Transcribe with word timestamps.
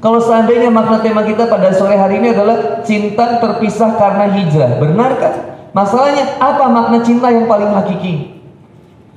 Kalau 0.00 0.16
seandainya 0.16 0.72
makna 0.72 1.04
tema 1.04 1.20
kita 1.28 1.44
pada 1.44 1.76
sore 1.76 1.92
hari 1.92 2.24
ini 2.24 2.32
adalah 2.32 2.80
cinta 2.80 3.36
terpisah 3.36 4.00
karena 4.00 4.32
hijrah, 4.32 4.80
benarkah? 4.80 5.34
Masalahnya 5.76 6.40
apa 6.40 6.64
makna 6.72 7.04
cinta 7.04 7.28
yang 7.28 7.44
paling 7.44 7.68
hakiki? 7.68 8.40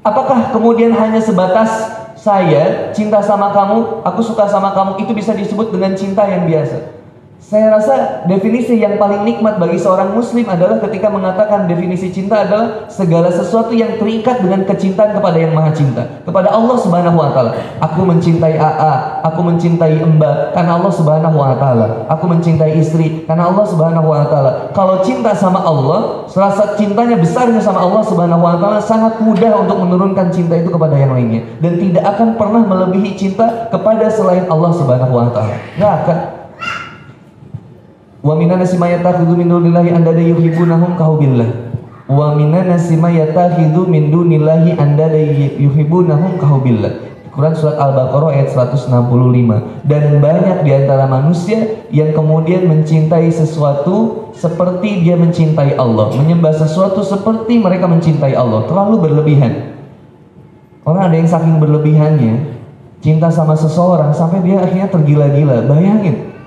Apakah 0.03 0.51
kemudian 0.51 0.91
hanya 0.91 1.23
sebatas 1.23 1.71
saya 2.19 2.91
cinta 2.91 3.23
sama 3.23 3.55
kamu, 3.55 4.03
aku 4.03 4.19
suka 4.19 4.43
sama 4.51 4.75
kamu, 4.75 4.99
itu 5.07 5.11
bisa 5.15 5.31
disebut 5.31 5.71
dengan 5.71 5.95
cinta 5.95 6.27
yang 6.27 6.43
biasa? 6.43 7.02
Saya 7.43 7.75
rasa 7.75 8.23
definisi 8.23 8.79
yang 8.79 8.95
paling 8.95 9.27
nikmat 9.27 9.59
bagi 9.59 9.75
seorang 9.75 10.15
muslim 10.15 10.47
adalah 10.47 10.79
ketika 10.79 11.11
mengatakan 11.11 11.67
definisi 11.67 12.07
cinta 12.07 12.47
adalah 12.47 12.87
segala 12.87 13.27
sesuatu 13.27 13.75
yang 13.75 13.99
terikat 13.99 14.39
dengan 14.39 14.63
kecintaan 14.63 15.11
kepada 15.11 15.35
yang 15.35 15.51
maha 15.51 15.75
cinta. 15.75 16.23
Kepada 16.23 16.55
Allah 16.55 16.79
subhanahu 16.79 17.19
wa 17.19 17.35
ta'ala. 17.35 17.51
Aku 17.83 18.07
mencintai 18.07 18.55
AA, 18.55 18.93
aku 19.27 19.43
mencintai 19.43 19.91
Mbak 19.91 20.55
karena 20.55 20.71
Allah 20.79 20.93
subhanahu 20.95 21.35
wa 21.35 21.51
ta'ala. 21.59 22.07
Aku 22.15 22.31
mencintai 22.31 22.79
istri 22.79 23.27
karena 23.27 23.51
Allah 23.51 23.65
subhanahu 23.67 24.07
wa 24.07 24.23
ta'ala. 24.23 24.71
Kalau 24.71 25.03
cinta 25.03 25.35
sama 25.35 25.59
Allah, 25.67 26.23
rasa 26.31 26.79
cintanya 26.79 27.19
besarnya 27.19 27.59
sama 27.59 27.83
Allah 27.83 28.07
subhanahu 28.07 28.39
wa 28.39 28.55
ta'ala 28.55 28.79
sangat 28.79 29.19
mudah 29.19 29.67
untuk 29.67 29.83
menurunkan 29.83 30.31
cinta 30.31 30.55
itu 30.55 30.71
kepada 30.71 30.95
yang 30.95 31.11
lainnya. 31.11 31.43
Dan 31.59 31.75
tidak 31.75 32.07
akan 32.07 32.39
pernah 32.39 32.63
melebihi 32.63 33.19
cinta 33.19 33.67
kepada 33.67 34.07
selain 34.07 34.47
Allah 34.47 34.71
subhanahu 34.71 35.11
wa 35.11 35.27
ta'ala. 35.27 35.59
Akan. 35.83 36.32
Wa 38.23 38.39
minan 38.39 38.63
nasi 38.63 38.79
ma 38.79 38.87
yattakhidhu 38.87 39.35
min 39.35 39.51
dunillahi 39.51 39.91
andada 39.91 40.23
yuhibbunahum 40.23 40.95
kahubillah. 40.95 41.75
Wa 42.07 42.31
minan 42.39 42.71
nasi 42.71 42.95
ma 42.95 43.11
yattakhidhu 43.11 43.83
min 43.83 44.15
dunillahi 44.15 44.79
andada 44.79 45.19
yuhibbunahum 45.59 46.39
kahubillah. 46.39 47.11
Quran 47.35 47.51
surat 47.57 47.81
Al-Baqarah 47.81 48.29
ayat 48.31 48.53
165 48.53 48.93
dan 49.89 50.03
banyak 50.21 50.57
di 50.63 50.71
antara 50.71 51.09
manusia 51.09 51.83
yang 51.89 52.13
kemudian 52.13 52.69
mencintai 52.69 53.27
sesuatu 53.27 54.29
seperti 54.37 55.01
dia 55.01 55.17
mencintai 55.17 55.73
Allah, 55.75 56.13
menyembah 56.13 56.53
sesuatu 56.53 57.01
seperti 57.01 57.57
mereka 57.57 57.89
mencintai 57.89 58.37
Allah, 58.37 58.69
terlalu 58.69 59.09
berlebihan. 59.09 59.75
Orang 60.85 61.09
ada 61.09 61.15
yang 61.17 61.25
saking 61.25 61.57
berlebihannya 61.57 62.53
cinta 63.01 63.33
sama 63.33 63.57
seseorang 63.57 64.13
sampai 64.13 64.45
dia 64.45 64.61
akhirnya 64.61 64.93
tergila-gila. 64.93 65.65
Bayangin. 65.65 66.37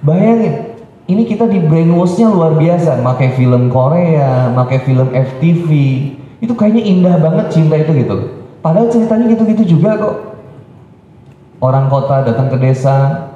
Bayangin 0.00 0.69
ini 1.10 1.26
kita 1.26 1.50
di 1.50 1.58
brainwashnya 1.58 2.30
luar 2.30 2.54
biasa. 2.54 3.02
Pakai 3.02 3.34
film 3.34 3.66
Korea 3.68 4.54
pakai 4.54 4.78
film 4.86 5.10
FTV 5.10 5.68
itu 6.40 6.52
kayaknya 6.56 6.82
indah 6.86 7.16
banget 7.18 7.46
cinta 7.52 7.74
itu 7.76 7.92
gitu. 7.98 8.16
Padahal 8.62 8.88
ceritanya 8.88 9.26
gitu-gitu 9.28 9.76
juga 9.76 9.98
kok. 9.98 10.16
Orang 11.60 11.92
kota 11.92 12.24
datang 12.24 12.48
ke 12.48 12.56
desa 12.56 13.28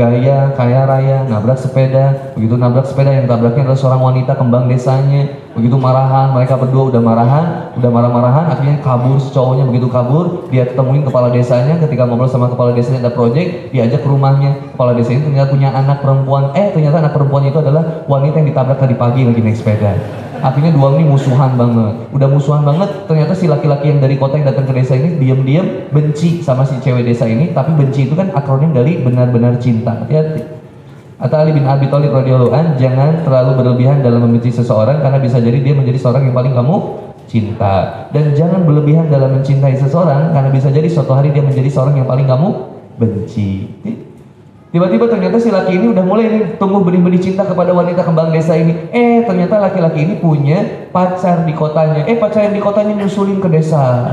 gaya 0.00 0.56
kaya 0.56 0.88
raya 0.88 1.28
nabrak 1.28 1.60
sepeda. 1.60 2.32
Begitu 2.32 2.56
nabrak 2.56 2.88
sepeda 2.88 3.12
yang 3.12 3.28
tabraknya 3.28 3.68
adalah 3.68 3.76
seorang 3.76 4.00
wanita 4.00 4.32
kembang 4.40 4.64
desanya. 4.72 5.28
Begitu 5.52 5.76
marahan 5.76 6.32
mereka 6.32 6.56
berdua 6.56 6.88
udah 6.88 7.02
marahan 7.04 7.44
udah 7.76 7.90
marah-marahan 7.90 8.44
akhirnya 8.54 8.80
kabur 8.80 9.18
cowoknya 9.18 9.66
begitu 9.68 9.90
kabur 9.92 10.48
dia 10.48 10.64
ketemuin 10.64 11.04
kepala 11.04 11.28
desanya. 11.28 11.76
Ketika 11.76 12.08
ngobrol 12.08 12.32
sama 12.32 12.48
kepala 12.48 12.72
desanya 12.72 13.04
ada 13.04 13.12
project 13.12 13.68
diajak 13.76 14.00
ke 14.00 14.08
rumahnya. 14.08 14.72
Kepala 14.72 14.96
desa 14.96 15.12
ternyata 15.12 15.52
punya 15.52 15.68
anak 15.76 16.00
perempuan. 16.00 16.56
Eh 16.56 16.72
ternyata 16.72 17.04
anak 17.04 17.12
perempuan 17.12 17.44
itu 17.44 17.60
adalah 17.60 18.08
wanita 18.08 18.40
yang 18.40 18.48
ditabrak 18.48 18.80
tadi 18.80 18.96
pagi 18.96 19.28
lagi 19.28 19.40
naik 19.44 19.58
sepeda 19.60 20.29
akhirnya 20.40 20.72
dua 20.74 20.96
ini 20.96 21.06
musuhan 21.06 21.54
banget. 21.54 22.10
Udah 22.10 22.28
musuhan 22.28 22.64
banget 22.64 22.88
ternyata 23.06 23.32
si 23.36 23.46
laki-laki 23.46 23.92
yang 23.92 24.00
dari 24.00 24.16
kota 24.16 24.40
yang 24.40 24.48
datang 24.50 24.66
ke 24.66 24.72
desa 24.76 24.96
ini 24.96 25.20
diam-diam 25.20 25.88
benci 25.92 26.40
sama 26.42 26.66
si 26.66 26.76
cewek 26.80 27.06
desa 27.06 27.28
ini 27.28 27.52
tapi 27.54 27.76
benci 27.76 28.10
itu 28.10 28.18
kan 28.18 28.32
akronim 28.32 28.74
dari 28.74 28.98
benar-benar 29.00 29.60
cinta. 29.62 30.04
Hati-hati. 30.04 30.60
Atau 31.20 31.36
Ali 31.36 31.52
bin 31.52 31.68
Abi 31.68 31.92
Thalib 31.92 32.16
radhiyallahu 32.16 32.52
an 32.56 32.80
jangan 32.80 33.20
terlalu 33.22 33.60
berlebihan 33.60 34.00
dalam 34.00 34.24
membenci 34.24 34.56
seseorang 34.56 35.04
karena 35.04 35.20
bisa 35.20 35.36
jadi 35.36 35.60
dia 35.60 35.76
menjadi 35.76 36.00
seorang 36.00 36.24
yang 36.24 36.34
paling 36.34 36.56
kamu 36.56 36.76
cinta. 37.28 38.08
Dan 38.10 38.34
jangan 38.34 38.66
berlebihan 38.66 39.06
dalam 39.06 39.38
mencintai 39.38 39.76
seseorang 39.76 40.32
karena 40.32 40.50
bisa 40.50 40.72
jadi 40.72 40.88
suatu 40.88 41.12
hari 41.12 41.30
dia 41.30 41.44
menjadi 41.44 41.68
seorang 41.68 42.00
yang 42.00 42.08
paling 42.08 42.24
kamu 42.24 42.48
benci. 42.96 43.68
Tiba-tiba 44.70 45.10
ternyata 45.10 45.34
si 45.42 45.50
laki 45.50 45.82
ini 45.82 45.90
udah 45.90 46.04
mulai 46.06 46.30
nih 46.30 46.42
tumbuh 46.54 46.78
benih-benih 46.86 47.18
cinta 47.18 47.42
kepada 47.42 47.74
wanita 47.74 48.06
kembang 48.06 48.30
desa 48.30 48.54
ini. 48.54 48.86
Eh 48.94 49.26
ternyata 49.26 49.58
laki-laki 49.58 50.06
ini 50.06 50.14
punya 50.22 50.86
pacar 50.94 51.42
di 51.42 51.50
kotanya. 51.50 52.06
Eh 52.06 52.14
pacar 52.14 52.46
yang 52.46 52.54
di 52.54 52.62
kotanya 52.62 52.94
nyusulin 53.02 53.42
ke 53.42 53.50
desa. 53.50 54.06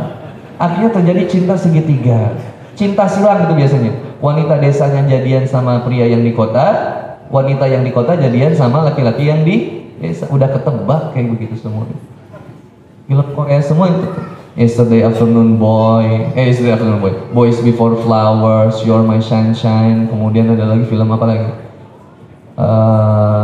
Akhirnya 0.57 0.90
terjadi 0.97 1.29
cinta 1.29 1.53
segitiga. 1.53 2.34
Cinta 2.73 3.06
silang 3.06 3.45
itu 3.45 3.53
biasanya. 3.53 3.94
Wanita 4.18 4.57
desanya 4.57 5.06
jadian 5.06 5.45
sama 5.45 5.85
pria 5.85 6.09
yang 6.09 6.25
di 6.25 6.34
kota, 6.34 6.74
wanita 7.29 7.69
yang 7.69 7.85
di 7.85 7.94
kota 7.94 8.18
jadian 8.18 8.57
sama 8.57 8.81
laki-laki 8.81 9.29
yang 9.29 9.45
di 9.45 9.85
desa. 10.01 10.25
Udah 10.34 10.50
ketebak 10.50 11.13
kayak 11.13 11.38
begitu 11.38 11.53
semua. 11.53 11.85
Film 13.06 13.28
Korea 13.38 13.62
semua 13.62 13.94
itu. 13.94 14.09
Yesterday 14.57 15.06
Afternoon 15.06 15.62
Boy, 15.62 16.34
eh 16.34 16.50
Yesterday 16.50 16.73
Afternoon 16.73 16.97
Boy, 16.97 17.13
Boys 17.29 17.62
Before 17.62 17.94
Flowers, 18.01 18.81
You're 18.81 19.06
My 19.06 19.22
Sunshine, 19.22 20.09
kemudian 20.09 20.50
ada 20.50 20.66
lagi 20.66 20.90
film 20.90 21.13
apa 21.13 21.25
lagi? 21.29 21.50
Uh, 22.57 23.44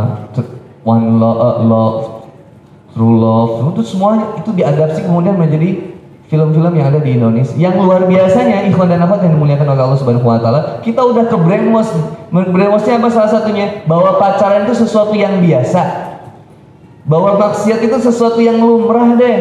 One 0.82 1.22
Love, 1.22 1.38
uh, 1.38 1.56
Love, 1.62 1.98
True 2.98 3.14
Love, 3.14 3.78
itu 3.78 3.94
semuanya 3.94 4.26
itu 4.42 4.50
diadaptasi 4.58 5.06
kemudian 5.06 5.38
menjadi 5.38 5.94
film-film 6.26 6.72
yang 6.74 6.90
ada 6.90 6.98
di 6.98 7.14
Indonesia. 7.14 7.54
Yang 7.54 7.74
luar 7.78 8.10
biasanya, 8.10 8.66
ikhwan 8.66 8.90
dan 8.90 9.06
akhwat 9.06 9.22
yang 9.22 9.38
dimuliakan 9.38 9.70
oleh 9.70 9.82
Allah 9.86 9.98
Subhanahu 10.02 10.26
Wa 10.26 10.42
Taala, 10.42 10.60
kita 10.82 10.98
udah 10.98 11.30
ke 11.30 11.36
brainwash. 11.38 11.94
Brainwashnya 12.34 12.98
apa 12.98 13.08
salah 13.14 13.30
satunya? 13.30 13.86
Bahwa 13.86 14.18
pacaran 14.18 14.66
itu 14.66 14.82
sesuatu 14.82 15.14
yang 15.14 15.38
biasa. 15.38 16.10
Bahwa 17.06 17.38
maksiat 17.38 17.86
itu 17.86 17.96
sesuatu 18.02 18.42
yang 18.42 18.58
lumrah 18.58 19.14
deh. 19.14 19.38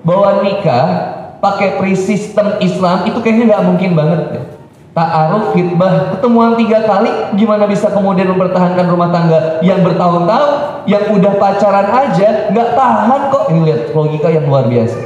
Bahwa 0.00 0.40
nikah 0.40 1.09
pakai 1.40 1.80
pre-sistem 1.80 2.60
Islam 2.60 3.08
itu 3.08 3.18
kayaknya 3.24 3.56
nggak 3.56 3.64
mungkin 3.66 3.90
banget 3.96 4.20
deh. 4.32 4.44
Ta'aruf, 4.90 5.54
hitbah, 5.54 6.12
ketemuan 6.12 6.58
tiga 6.58 6.82
kali, 6.82 7.38
gimana 7.38 7.64
bisa 7.70 7.94
kemudian 7.94 8.26
mempertahankan 8.34 8.90
rumah 8.90 9.08
tangga 9.14 9.62
yang 9.62 9.86
bertahun-tahun, 9.86 10.50
yang 10.90 11.14
udah 11.14 11.32
pacaran 11.38 11.88
aja, 11.88 12.50
nggak 12.50 12.68
tahan 12.74 13.20
kok. 13.30 13.44
Ini 13.54 13.60
lihat 13.70 13.82
logika 13.94 14.28
yang 14.34 14.50
luar 14.50 14.66
biasa. 14.66 14.98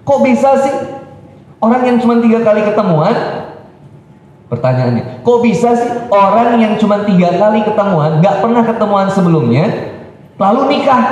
Kok 0.00 0.20
bisa 0.24 0.50
sih 0.64 0.74
orang 1.60 1.82
yang 1.84 1.96
cuma 2.00 2.24
tiga 2.24 2.40
kali 2.40 2.64
ketemuan? 2.64 3.14
Pertanyaannya, 4.48 5.26
kok 5.26 5.38
bisa 5.44 5.76
sih 5.76 5.90
orang 6.08 6.56
yang 6.56 6.74
cuma 6.80 7.04
tiga 7.04 7.36
kali 7.36 7.68
ketemuan, 7.68 8.24
nggak 8.24 8.36
pernah 8.40 8.62
ketemuan 8.64 9.08
sebelumnya, 9.12 9.92
lalu 10.40 10.72
nikah? 10.72 11.02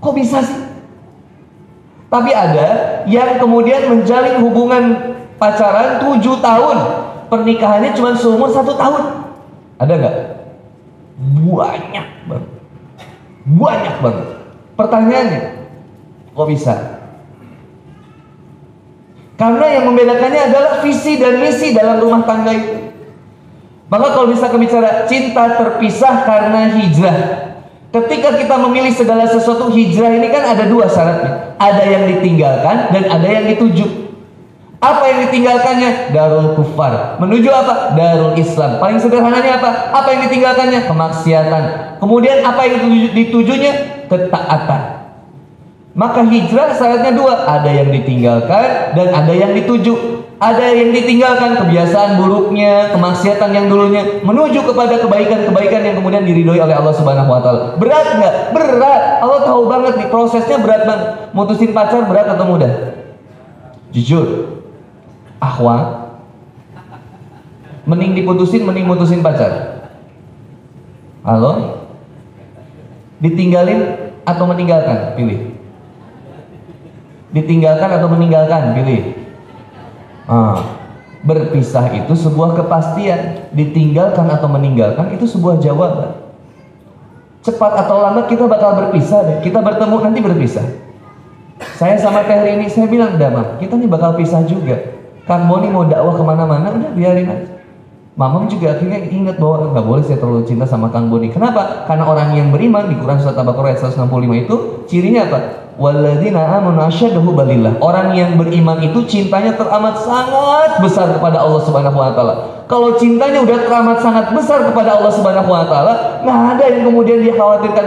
Kok 0.00 0.14
bisa 0.16 0.40
sih? 0.40 0.65
Tapi 2.06 2.30
ada 2.30 3.02
yang 3.10 3.42
kemudian 3.42 3.90
menjalin 3.90 4.38
hubungan 4.38 4.84
pacaran 5.42 5.98
tujuh 5.98 6.38
tahun, 6.38 6.78
pernikahannya 7.26 7.90
cuma 7.98 8.14
seumur 8.14 8.50
satu 8.54 8.78
tahun. 8.78 9.26
Ada 9.82 9.92
nggak? 9.98 10.16
Banyak 11.44 12.06
banget. 12.30 12.52
Banyak 13.46 13.96
banget. 14.02 14.28
Pertanyaannya, 14.76 15.42
kok 16.36 16.48
bisa? 16.48 16.74
Karena 19.36 19.66
yang 19.68 19.84
membedakannya 19.92 20.42
adalah 20.48 20.72
visi 20.80 21.20
dan 21.20 21.44
misi 21.44 21.76
dalam 21.76 22.00
rumah 22.00 22.24
tangga 22.24 22.52
itu. 22.56 22.76
Maka 23.86 24.06
kalau 24.18 24.32
bisa 24.32 24.50
bicara 24.50 25.06
cinta 25.06 25.54
terpisah 25.54 26.26
karena 26.26 26.74
hijrah. 26.74 27.45
Ketika 27.96 28.36
kita 28.36 28.60
memilih 28.60 28.92
segala 28.92 29.24
sesuatu 29.24 29.72
hijrah 29.72 30.12
ini 30.20 30.28
kan 30.28 30.44
ada 30.44 30.68
dua 30.68 30.84
syaratnya. 30.84 31.56
Ada 31.56 31.80
yang 31.88 32.04
ditinggalkan 32.12 32.92
dan 32.92 33.08
ada 33.08 33.24
yang 33.24 33.48
dituju. 33.48 34.12
Apa 34.84 35.08
yang 35.08 35.18
ditinggalkannya? 35.24 36.12
Darul 36.12 36.52
kufar. 36.52 37.16
Menuju 37.16 37.48
apa? 37.48 37.96
Darul 37.96 38.36
Islam. 38.36 38.76
Paling 38.76 39.00
sederhananya 39.00 39.56
apa? 39.56 39.96
Apa 39.96 40.12
yang 40.12 40.28
ditinggalkannya? 40.28 40.84
Kemaksiatan. 40.84 41.62
Kemudian 41.96 42.44
apa 42.44 42.68
yang 42.68 42.84
ditujunya? 43.16 43.72
Ketaatan. 44.12 45.08
Maka 45.96 46.20
hijrah 46.28 46.76
syaratnya 46.76 47.16
dua, 47.16 47.48
ada 47.48 47.72
yang 47.72 47.88
ditinggalkan 47.88 48.92
dan 48.92 49.08
ada 49.16 49.32
yang 49.32 49.56
dituju. 49.56 50.25
Ada 50.36 50.76
yang 50.76 50.92
ditinggalkan 50.92 51.56
kebiasaan 51.56 52.20
buruknya, 52.20 52.92
kemaksiatan 52.92 53.56
yang 53.56 53.72
dulunya 53.72 54.20
menuju 54.20 54.68
kepada 54.68 55.00
kebaikan-kebaikan 55.00 55.80
yang 55.80 55.96
kemudian 55.96 56.28
diridhoi 56.28 56.60
oleh 56.60 56.76
Allah 56.76 56.92
Subhanahu 56.92 57.32
wa 57.32 57.40
taala. 57.40 57.64
Berat 57.80 58.20
nggak? 58.20 58.34
Berat. 58.52 59.02
Allah 59.24 59.40
tahu 59.48 59.64
banget 59.64 59.96
nih 59.96 60.08
prosesnya 60.12 60.60
berat 60.60 60.84
banget. 60.84 61.08
Mutusin 61.32 61.72
pacar 61.72 62.04
berat 62.04 62.28
atau 62.28 62.44
mudah? 62.44 62.72
Jujur. 63.96 64.60
Ahwa. 65.40 66.04
Mending 67.88 68.12
diputusin, 68.20 68.68
mending 68.68 68.84
mutusin 68.84 69.24
pacar. 69.24 69.80
Halo? 71.24 71.80
Ditinggalin 73.24 74.12
atau 74.28 74.44
meninggalkan? 74.44 75.16
Pilih 75.16 75.56
ditinggalkan 77.36 77.90
atau 77.92 78.08
meninggalkan 78.08 78.72
pilih 78.72 79.25
ah. 80.30 80.58
Berpisah 81.26 81.90
itu 81.90 82.14
sebuah 82.14 82.54
kepastian, 82.54 83.50
ditinggalkan 83.50 84.30
atau 84.30 84.46
meninggalkan 84.46 85.10
itu 85.10 85.26
sebuah 85.26 85.58
jawaban. 85.58 86.22
Cepat 87.42 87.82
atau 87.82 87.98
lambat 87.98 88.30
kita 88.30 88.46
bakal 88.46 88.78
berpisah 88.78 89.26
deh. 89.26 89.38
Kita 89.42 89.58
bertemu 89.58 89.96
nanti 90.06 90.22
berpisah. 90.22 90.66
Saya 91.74 91.98
sama 91.98 92.22
Teh 92.22 92.54
ini 92.54 92.70
saya 92.70 92.86
bilang, 92.86 93.18
"Dama, 93.18 93.58
kita 93.58 93.74
nih 93.74 93.90
bakal 93.90 94.14
pisah 94.14 94.46
juga." 94.46 94.78
Kang 95.26 95.50
Boni 95.50 95.66
mau 95.66 95.82
dakwah 95.82 96.14
ke 96.14 96.22
mana-mana, 96.22 96.70
udah 96.70 96.94
biarin 96.94 97.26
aja. 97.26 97.55
Mamam 98.16 98.48
juga 98.48 98.72
akhirnya 98.72 98.96
ingat 99.12 99.36
bahwa 99.36 99.76
nggak 99.76 99.84
boleh 99.84 100.00
saya 100.00 100.16
terlalu 100.16 100.48
cinta 100.48 100.64
sama 100.64 100.88
Kang 100.88 101.12
Boni. 101.12 101.28
Kenapa? 101.28 101.84
Karena 101.84 102.08
orang 102.08 102.32
yang 102.32 102.48
beriman 102.48 102.88
di 102.88 102.96
Quran 102.96 103.20
surat 103.20 103.36
Al-Baqarah 103.36 103.76
ayat 103.76 103.92
165 103.92 104.08
itu 104.40 104.56
cirinya 104.88 105.28
apa? 105.28 105.38
Walladzina 105.76 106.40
amanu 106.56 106.80
asyaddahu 106.88 107.36
balillah. 107.36 107.76
Orang 107.76 108.16
yang 108.16 108.40
beriman 108.40 108.80
itu 108.80 109.04
cintanya 109.04 109.52
teramat 109.60 110.00
sangat 110.00 110.80
besar 110.80 111.12
kepada 111.12 111.44
Allah 111.44 111.60
Subhanahu 111.60 112.00
wa 112.00 112.16
taala. 112.16 112.34
Kalau 112.64 112.96
cintanya 112.96 113.44
udah 113.44 113.58
teramat 113.68 114.00
sangat 114.00 114.32
besar 114.32 114.64
kepada 114.64 114.96
Allah 114.96 115.12
Subhanahu 115.12 115.52
wa 115.52 115.68
taala, 115.68 116.24
nggak 116.24 116.40
ada 116.56 116.64
yang 116.72 116.82
kemudian 116.88 117.20
dia 117.20 117.36
khawatirkan 117.36 117.86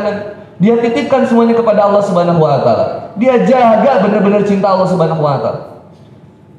dia 0.61 0.75
titipkan 0.77 1.25
semuanya 1.25 1.57
kepada 1.57 1.89
Allah 1.89 2.05
Subhanahu 2.05 2.37
wa 2.37 2.61
taala. 2.61 3.17
Dia 3.17 3.49
jaga 3.49 4.05
benar-benar 4.05 4.45
cinta 4.45 4.69
Allah 4.69 4.85
Subhanahu 4.85 5.25
wa 5.25 5.41
taala. 5.41 5.68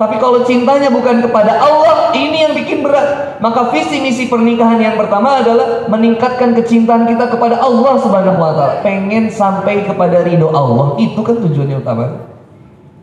Tapi 0.00 0.16
kalau 0.16 0.40
cintanya 0.48 0.88
bukan 0.88 1.20
kepada 1.20 1.60
Allah, 1.60 2.08
ini 2.16 2.40
yang 2.40 2.56
bikin 2.56 2.80
berat. 2.80 3.36
Maka 3.36 3.68
visi 3.68 4.00
misi 4.00 4.32
pernikahan 4.32 4.80
yang 4.80 4.96
pertama 4.96 5.44
adalah 5.44 5.84
meningkatkan 5.92 6.56
kecintaan 6.56 7.04
kita 7.04 7.28
kepada 7.28 7.60
Allah 7.60 8.00
Subhanahu 8.00 8.40
wa 8.40 8.56
taala. 8.56 8.80
Pengen 8.80 9.28
sampai 9.28 9.84
kepada 9.84 10.24
ridho 10.24 10.48
Allah, 10.56 10.96
itu 10.96 11.20
kan 11.20 11.36
tujuannya 11.44 11.84
utama. 11.84 12.32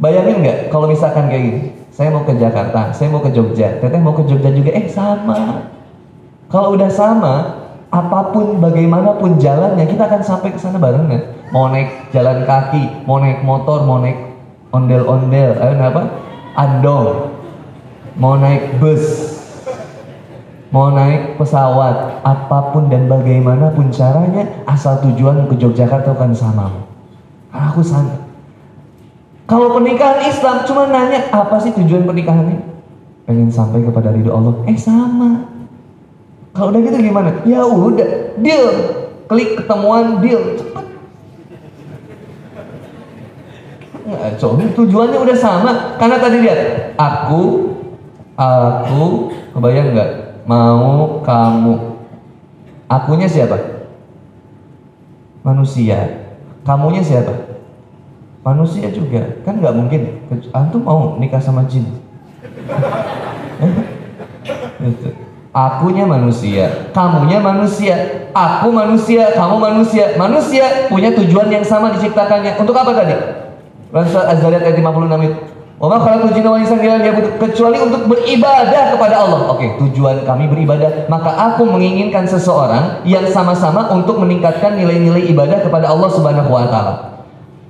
Bayangin 0.01 0.41
nggak 0.41 0.57
kalau 0.73 0.89
misalkan 0.89 1.29
kayak 1.29 1.44
gini, 1.45 1.61
saya 1.94 2.09
mau 2.09 2.25
ke 2.25 2.33
Jakarta, 2.33 2.89
saya 2.89 3.13
mau 3.13 3.21
ke 3.21 3.29
Jogja, 3.29 3.77
teteh 3.77 4.01
mau 4.01 4.17
ke 4.17 4.25
Jogja 4.25 4.50
juga, 4.50 4.73
eh 4.73 4.89
sama. 4.89 5.69
Kalau 6.50 6.73
udah 6.73 6.89
sama, 6.89 7.61
apa 7.93 8.33
pun 8.33 8.57
bagaimanapun 8.57 9.38
jalannya, 9.38 9.85
kita 9.85 10.09
akan 10.09 10.25
sampai 10.25 10.50
ke 10.50 10.57
sana 10.57 10.81
barengan. 10.81 11.45
Mau 11.53 11.69
naik 11.69 12.09
jalan 12.09 12.41
kaki, 12.41 13.05
mau 13.05 13.21
naik 13.21 13.45
motor, 13.45 13.85
mau 13.85 14.01
naik 14.01 14.17
ondel-ondel, 14.73 15.61
eh 15.61 15.77
apa? 15.77 16.26
Andong, 16.57 17.38
mau 18.18 18.33
naik 18.42 18.81
bus, 18.81 19.06
mau 20.74 20.89
naik 20.89 21.38
pesawat, 21.38 22.25
apa 22.25 22.74
pun 22.74 22.89
dan 22.89 23.06
bagaimanapun 23.06 23.94
caranya, 23.94 24.65
asal 24.65 24.98
tujuan 25.06 25.45
ke 25.45 25.56
Yogyakarta 25.62 26.18
kan 26.18 26.33
sama. 26.33 26.89
Aku 27.54 27.86
sana. 27.86 28.25
Kalau 29.48 29.71
pernikahan 29.71 30.27
Islam 30.27 30.68
cuma 30.68 30.92
nanya 30.92 31.31
apa 31.31 31.56
sih 31.63 31.71
tujuan 31.71 32.04
pernikahannya? 32.04 32.60
Pengen 33.24 33.48
sampai 33.48 33.80
kepada 33.86 34.12
ridho 34.12 34.33
Allah. 34.33 34.60
Eh 34.68 34.75
sama. 34.75 35.48
Kalau 36.51 36.74
udah 36.74 36.81
gitu 36.83 37.00
gimana? 37.00 37.31
Ya 37.48 37.63
udah, 37.63 38.36
deal. 38.42 38.68
Klik 39.30 39.56
ketemuan, 39.62 40.19
deal. 40.19 40.57
Cepet. 40.60 40.86
Ngaco 44.07 44.48
tujuannya 44.56 45.19
udah 45.19 45.38
sama. 45.38 45.71
Karena 46.00 46.18
tadi 46.18 46.38
lihat 46.39 46.59
aku 46.95 47.75
aku 48.39 49.04
kebayang 49.51 49.92
nggak? 49.92 50.12
Mau 50.48 51.19
kamu. 51.27 52.00
Akunya 52.88 53.27
siapa? 53.27 53.59
Manusia. 55.44 56.24
Kamunya 56.63 57.04
siapa? 57.04 57.59
Manusia 58.48 58.88
juga. 58.95 59.44
Kan 59.44 59.59
nggak 59.59 59.75
mungkin. 59.75 60.24
Antum 60.56 60.88
mau 60.88 61.19
nikah 61.19 61.44
sama 61.44 61.68
jin? 61.68 61.83
Akunya 65.51 66.07
manusia. 66.07 66.92
Kamunya 66.95 67.44
manusia. 67.44 67.95
Aku 68.31 68.71
manusia. 68.71 69.36
Kamu 69.36 69.60
manusia. 69.60 70.15
Manusia 70.15 70.88
punya 70.88 71.12
tujuan 71.12 71.51
yang 71.51 71.68
sama 71.68 71.92
diciptakannya. 71.92 72.56
Untuk 72.56 72.75
apa 72.77 72.95
tadi 72.95 73.37
Surat 73.92 74.28
Az-Zariyat 74.36 74.63
ayat 74.68 74.78
56 74.80 75.28
itu. 75.28 75.38
Wa 75.78 75.94
ma 75.94 76.01
khalaqul 76.01 76.34
jinna 76.34 76.50
wal 76.50 76.62
insa 76.66 76.74
kecuali 77.38 77.78
untuk 77.78 78.10
beribadah 78.10 78.98
kepada 78.98 79.16
Allah. 79.22 79.45
Oke, 79.54 79.78
tujuan 79.78 80.25
kami 80.25 80.50
beribadah, 80.50 81.06
maka 81.06 81.30
aku 81.38 81.69
menginginkan 81.69 82.25
seseorang 82.25 83.06
yang 83.06 83.22
sama-sama 83.30 83.86
untuk 83.94 84.18
meningkatkan 84.18 84.74
nilai-nilai 84.74 85.30
ibadah 85.30 85.62
kepada 85.62 85.94
Allah 85.94 86.10
Subhanahu 86.10 86.50
wa 86.50 86.66
taala. 86.66 86.94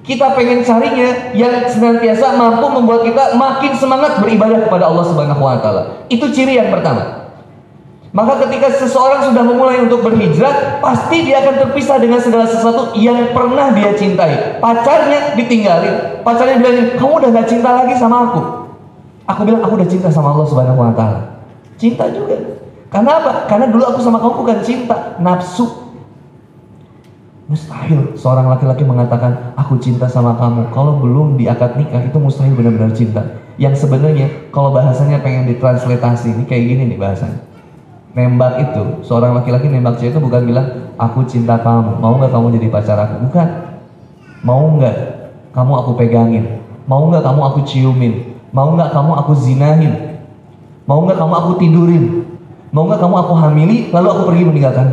Kita 0.07 0.39
pengen 0.39 0.63
carinya 0.63 1.35
yang 1.35 1.67
senantiasa 1.67 2.39
mampu 2.39 2.63
membuat 2.71 3.03
kita 3.03 3.35
makin 3.35 3.75
semangat 3.75 4.23
beribadah 4.23 4.63
kepada 4.63 4.87
Allah 4.87 5.03
Subhanahu 5.03 5.43
wa 5.43 5.59
taala. 5.59 6.07
Itu 6.07 6.31
ciri 6.31 6.55
yang 6.55 6.71
pertama. 6.71 7.16
Maka 8.17 8.49
ketika 8.49 8.73
seseorang 8.73 9.29
sudah 9.29 9.45
memulai 9.45 9.77
untuk 9.77 10.01
berhijrah, 10.01 10.81
pasti 10.81 11.21
dia 11.29 11.37
akan 11.37 11.69
terpisah 11.69 12.01
dengan 12.01 12.17
segala 12.17 12.49
sesuatu 12.49 12.97
yang 12.97 13.29
pernah 13.29 13.69
dia 13.77 13.93
cintai. 13.93 14.57
Pacarnya 14.57 15.37
ditinggalin. 15.37 16.25
Pacarnya 16.25 16.57
bilang, 16.57 16.97
kamu 16.97 17.13
udah 17.13 17.29
gak 17.29 17.45
cinta 17.45 17.69
lagi 17.77 17.93
sama 17.93 18.25
aku. 18.25 18.41
Aku 19.29 19.45
bilang, 19.45 19.61
aku 19.61 19.77
udah 19.77 19.85
cinta 19.85 20.09
sama 20.09 20.33
Allah 20.33 20.49
Subhanahu 20.49 20.81
Wa 20.81 20.97
Taala. 20.97 21.21
Cinta 21.77 22.09
juga. 22.09 22.57
Karena 22.89 23.21
apa? 23.21 23.45
Karena 23.45 23.69
dulu 23.69 23.85
aku 23.85 24.01
sama 24.01 24.17
kamu 24.17 24.33
bukan 24.41 24.59
cinta, 24.65 24.97
nafsu. 25.21 25.93
Mustahil 27.45 28.17
seorang 28.17 28.49
laki-laki 28.49 28.81
mengatakan 28.81 29.53
aku 29.53 29.77
cinta 29.77 30.09
sama 30.09 30.33
kamu 30.41 30.73
kalau 30.73 30.97
belum 30.99 31.37
di 31.37 31.45
akad 31.45 31.77
nikah 31.77 32.01
itu 32.01 32.17
mustahil 32.17 32.57
benar-benar 32.57 32.97
cinta. 32.97 33.45
Yang 33.61 33.85
sebenarnya 33.85 34.49
kalau 34.49 34.73
bahasanya 34.73 35.21
pengen 35.21 35.45
ditranslitasi 35.53 36.33
ini 36.33 36.43
kayak 36.49 36.63
gini 36.65 36.83
nih 36.91 36.99
bahasanya 36.99 37.46
nembak 38.17 38.57
itu 38.57 39.05
seorang 39.05 39.37
laki-laki 39.37 39.69
nembak 39.69 40.01
cewek 40.01 40.17
itu 40.17 40.17
bukan 40.17 40.41
bilang 40.49 40.97
aku 40.97 41.21
cinta 41.29 41.61
kamu 41.61 42.01
mau 42.01 42.17
nggak 42.17 42.33
kamu 42.33 42.57
jadi 42.57 42.67
pacar 42.73 42.97
aku? 42.97 43.29
Bukan. 43.29 43.47
Mau 44.41 44.73
nggak 44.73 44.95
kamu 45.53 45.71
aku 45.85 45.91
pegangin? 45.93 46.65
Mau 46.89 47.05
nggak 47.05 47.21
kamu 47.21 47.41
aku 47.45 47.59
ciumin? 47.61 48.33
Mau 48.49 48.73
nggak 48.73 48.89
kamu 48.89 49.11
aku 49.21 49.31
zinahin? 49.37 49.93
Mau 50.89 51.05
nggak 51.05 51.21
kamu 51.21 51.33
aku 51.37 51.51
tidurin? 51.61 52.25
Mau 52.73 52.89
nggak 52.89 53.01
kamu 53.05 53.15
aku 53.21 53.33
hamili 53.37 53.93
lalu 53.93 54.07
aku 54.09 54.21
pergi 54.33 54.43
meninggalkan? 54.49 54.87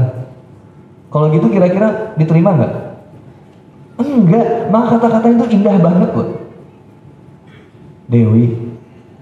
Kalau 1.09 1.33
gitu 1.33 1.49
kira-kira 1.49 2.13
diterima 2.21 2.53
nggak? 2.53 2.73
Enggak. 4.05 4.47
Maka 4.69 5.01
kata-kata 5.01 5.27
itu 5.33 5.45
indah 5.57 5.81
banget 5.81 6.11
loh 6.13 6.45
Dewi 8.05 8.53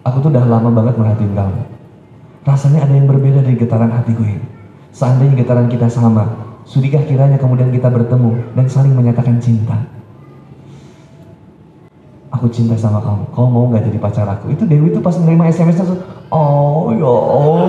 aku 0.03 0.17
tuh 0.19 0.31
udah 0.35 0.43
lama 0.43 0.75
banget 0.75 0.99
merhatiin 0.99 1.35
kamu 1.39 1.63
Rasanya 2.43 2.83
ada 2.83 2.91
yang 2.91 3.07
berbeda 3.07 3.39
dari 3.47 3.55
getaran 3.55 3.95
hatiku 3.95 4.27
ini. 4.27 4.43
Seandainya 4.91 5.39
getaran 5.39 5.71
kita 5.71 5.87
sama, 5.87 6.27
sudikah 6.67 7.07
kiranya 7.07 7.39
kemudian 7.39 7.71
kita 7.71 7.87
bertemu 7.87 8.35
dan 8.59 8.67
saling 8.67 8.99
menyatakan 8.99 9.39
cinta? 9.39 9.79
Aku 12.35 12.51
cinta 12.51 12.75
sama 12.75 12.99
kamu, 12.99 13.31
kau 13.31 13.47
mau 13.47 13.71
gak 13.71 13.87
jadi 13.87 13.99
pacar 14.03 14.27
aku? 14.27 14.51
Itu 14.51 14.67
Dewi 14.67 14.91
itu 14.91 14.99
pas 14.99 15.15
menerima 15.23 15.55
SMS 15.55 15.87
langsung, 15.87 16.03
oh 16.35 16.91
ya 16.91 17.15
Allah, 17.15 17.63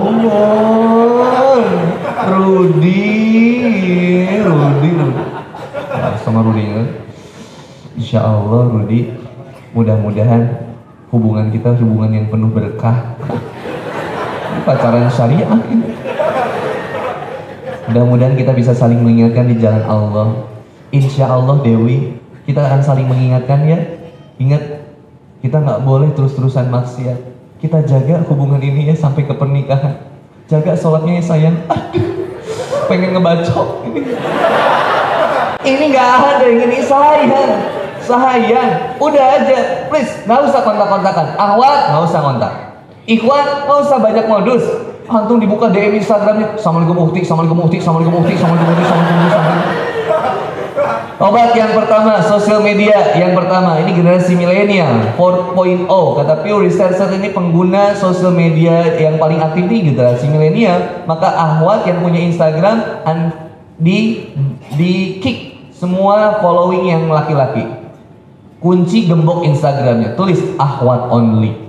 Rudi, 2.34 3.02
Rudi. 4.42 4.90
Nah, 5.94 6.18
sama 6.18 6.42
Rudi, 6.42 6.66
Insya 7.94 8.26
Allah 8.26 8.74
Rudi, 8.74 9.14
mudah-mudahan 9.70 10.66
hubungan 11.14 11.54
kita 11.54 11.78
hubungan 11.78 12.10
yang 12.10 12.26
penuh 12.26 12.50
berkah 12.50 13.14
pacaran 14.62 15.10
syariah 15.10 15.50
Mudah-mudahan 17.84 18.32
kita 18.32 18.56
bisa 18.56 18.72
saling 18.72 18.96
mengingatkan 19.04 19.44
di 19.44 19.60
jalan 19.60 19.84
Allah. 19.84 20.48
Insya 20.88 21.28
Allah 21.28 21.60
Dewi, 21.60 22.16
kita 22.48 22.64
akan 22.64 22.80
saling 22.80 23.04
mengingatkan 23.04 23.60
ya. 23.68 23.78
Ingat, 24.40 24.88
kita 25.44 25.60
nggak 25.60 25.84
boleh 25.84 26.08
terus-terusan 26.16 26.72
maksiat. 26.72 27.18
Kita 27.60 27.84
jaga 27.84 28.24
hubungan 28.24 28.60
ini 28.64 28.88
ya 28.88 28.96
sampai 28.96 29.28
ke 29.28 29.36
pernikahan. 29.36 30.00
Jaga 30.48 30.72
sholatnya 30.76 31.20
ya 31.20 31.24
sayang. 31.24 31.56
Aduh, 31.68 32.34
pengen 32.88 33.16
ngebacok 33.16 33.84
ini. 33.88 34.00
Ini 35.64 35.84
nggak 35.92 36.08
ada 36.08 36.44
yang 36.44 36.60
ini 36.64 36.78
sayang. 36.80 37.52
Sayang, 38.04 39.00
udah 39.00 39.26
aja, 39.40 39.88
please, 39.88 40.12
nggak 40.28 40.40
usah 40.44 40.60
kontak-kontakan. 40.60 41.26
Ahwat, 41.40 41.92
nggak 41.92 42.02
usah 42.04 42.20
kontak. 42.20 42.73
Ikhwan, 43.04 43.68
nggak 43.68 43.78
usah 43.84 44.00
banyak 44.00 44.24
modus. 44.24 44.64
Antum 45.04 45.36
dibuka 45.36 45.68
DM 45.68 46.00
Instagramnya, 46.00 46.56
Assalamualaikum 46.56 46.96
Mufti, 46.96 47.20
Assalamualaikum 47.20 47.68
Mufti, 47.68 47.76
Assalamualaikum 47.76 48.12
Mufti, 48.16 48.32
Assalamualaikum 48.40 48.72
Mufti, 48.72 48.82
Assalamualaikum 48.88 49.16
Mufti, 49.20 49.28
Assalamualaikum 49.28 49.92
Obat 51.14 51.56
yang 51.56 51.72
pertama, 51.72 52.18
sosial 52.20 52.60
media 52.60 53.16
yang 53.16 53.38
pertama, 53.38 53.78
ini 53.80 53.96
generasi 53.96 54.34
milenial 54.34 55.14
4.0 55.14 55.86
kata 55.88 56.34
Pew 56.42 56.58
Research 56.58 56.98
ini 57.16 57.30
pengguna 57.30 57.94
sosial 57.94 58.34
media 58.34 58.98
yang 58.98 59.16
paling 59.16 59.38
aktif 59.38 59.64
di 59.70 59.88
generasi 59.88 60.26
milenial. 60.28 61.06
Maka 61.06 61.32
Ahwat 61.32 61.88
yang 61.88 62.02
punya 62.02 62.18
Instagram 62.18 62.76
di 63.80 64.26
di 64.74 65.22
kick 65.22 65.70
semua 65.72 66.44
following 66.44 66.92
yang 66.92 67.06
laki-laki. 67.08 67.62
Kunci 68.60 69.08
gembok 69.08 69.48
Instagramnya, 69.48 70.18
tulis 70.18 70.40
Ahwat 70.60 71.08
only 71.08 71.63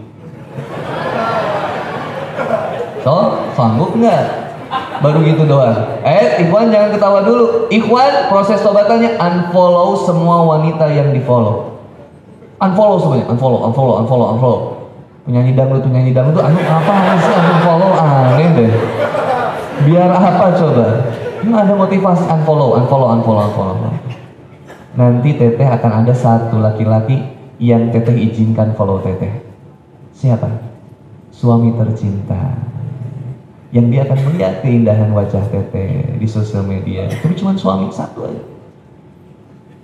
toh 3.06 3.46
sanggup 3.54 3.94
nggak? 3.94 4.50
Baru 5.00 5.22
gitu 5.22 5.46
doang. 5.46 6.02
Eh 6.02 6.42
Ikhwan 6.42 6.74
jangan 6.74 6.90
ketawa 6.90 7.22
dulu. 7.22 7.70
Ikhwan 7.70 8.34
proses 8.34 8.58
tobatannya 8.66 9.14
unfollow 9.22 9.94
semua 10.02 10.42
wanita 10.42 10.90
yang 10.90 11.14
di 11.14 11.22
follow 11.22 11.78
unfollow 12.58 12.98
semuanya. 12.98 13.26
Unfollow 13.30 13.60
unfollow 13.70 13.96
unfollow 14.02 14.28
unfollow. 14.36 14.62
Penyanyi 15.26 15.58
dangdut 15.58 15.82
penyanyi 15.86 16.12
dangdut 16.14 16.42
anu 16.42 16.58
apa 16.66 16.94
sih 17.22 17.34
unfollow? 17.34 17.92
Aneh 17.94 18.48
deh. 18.58 18.72
Biar 19.86 20.10
apa 20.10 20.56
coba? 20.58 20.88
Ini 21.46 21.52
ada 21.54 21.74
motivasi? 21.78 22.24
Unfollow 22.26 22.80
unfollow 22.82 23.08
unfollow 23.20 23.44
unfollow. 23.54 23.78
Nanti 24.96 25.36
teteh 25.36 25.68
akan 25.68 26.08
ada 26.08 26.14
satu 26.16 26.58
laki-laki 26.58 27.20
yang 27.60 27.92
teteh 27.92 28.16
izinkan 28.16 28.74
follow 28.74 29.04
teteh. 29.04 29.44
Siapa? 30.16 30.48
Suami 31.36 31.76
tercinta 31.76 32.56
yang 33.76 33.92
dia 33.92 34.08
akan 34.08 34.20
melihat 34.32 34.64
keindahan 34.64 35.12
wajah 35.12 35.44
teteh 35.52 36.16
di 36.16 36.24
sosial 36.24 36.64
media. 36.64 37.12
Tapi 37.12 37.36
cuma 37.36 37.60
suami 37.60 37.92
satu 37.92 38.24
aja. 38.24 38.44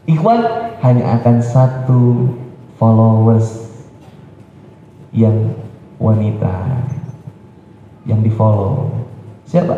Ikhwan 0.07 0.39
hanya 0.79 1.19
akan 1.19 1.43
satu 1.43 2.31
followers 2.79 3.67
yang 5.11 5.51
wanita 5.99 6.87
yang 8.07 8.23
di 8.23 8.31
follow 8.31 8.95
siapa? 9.43 9.75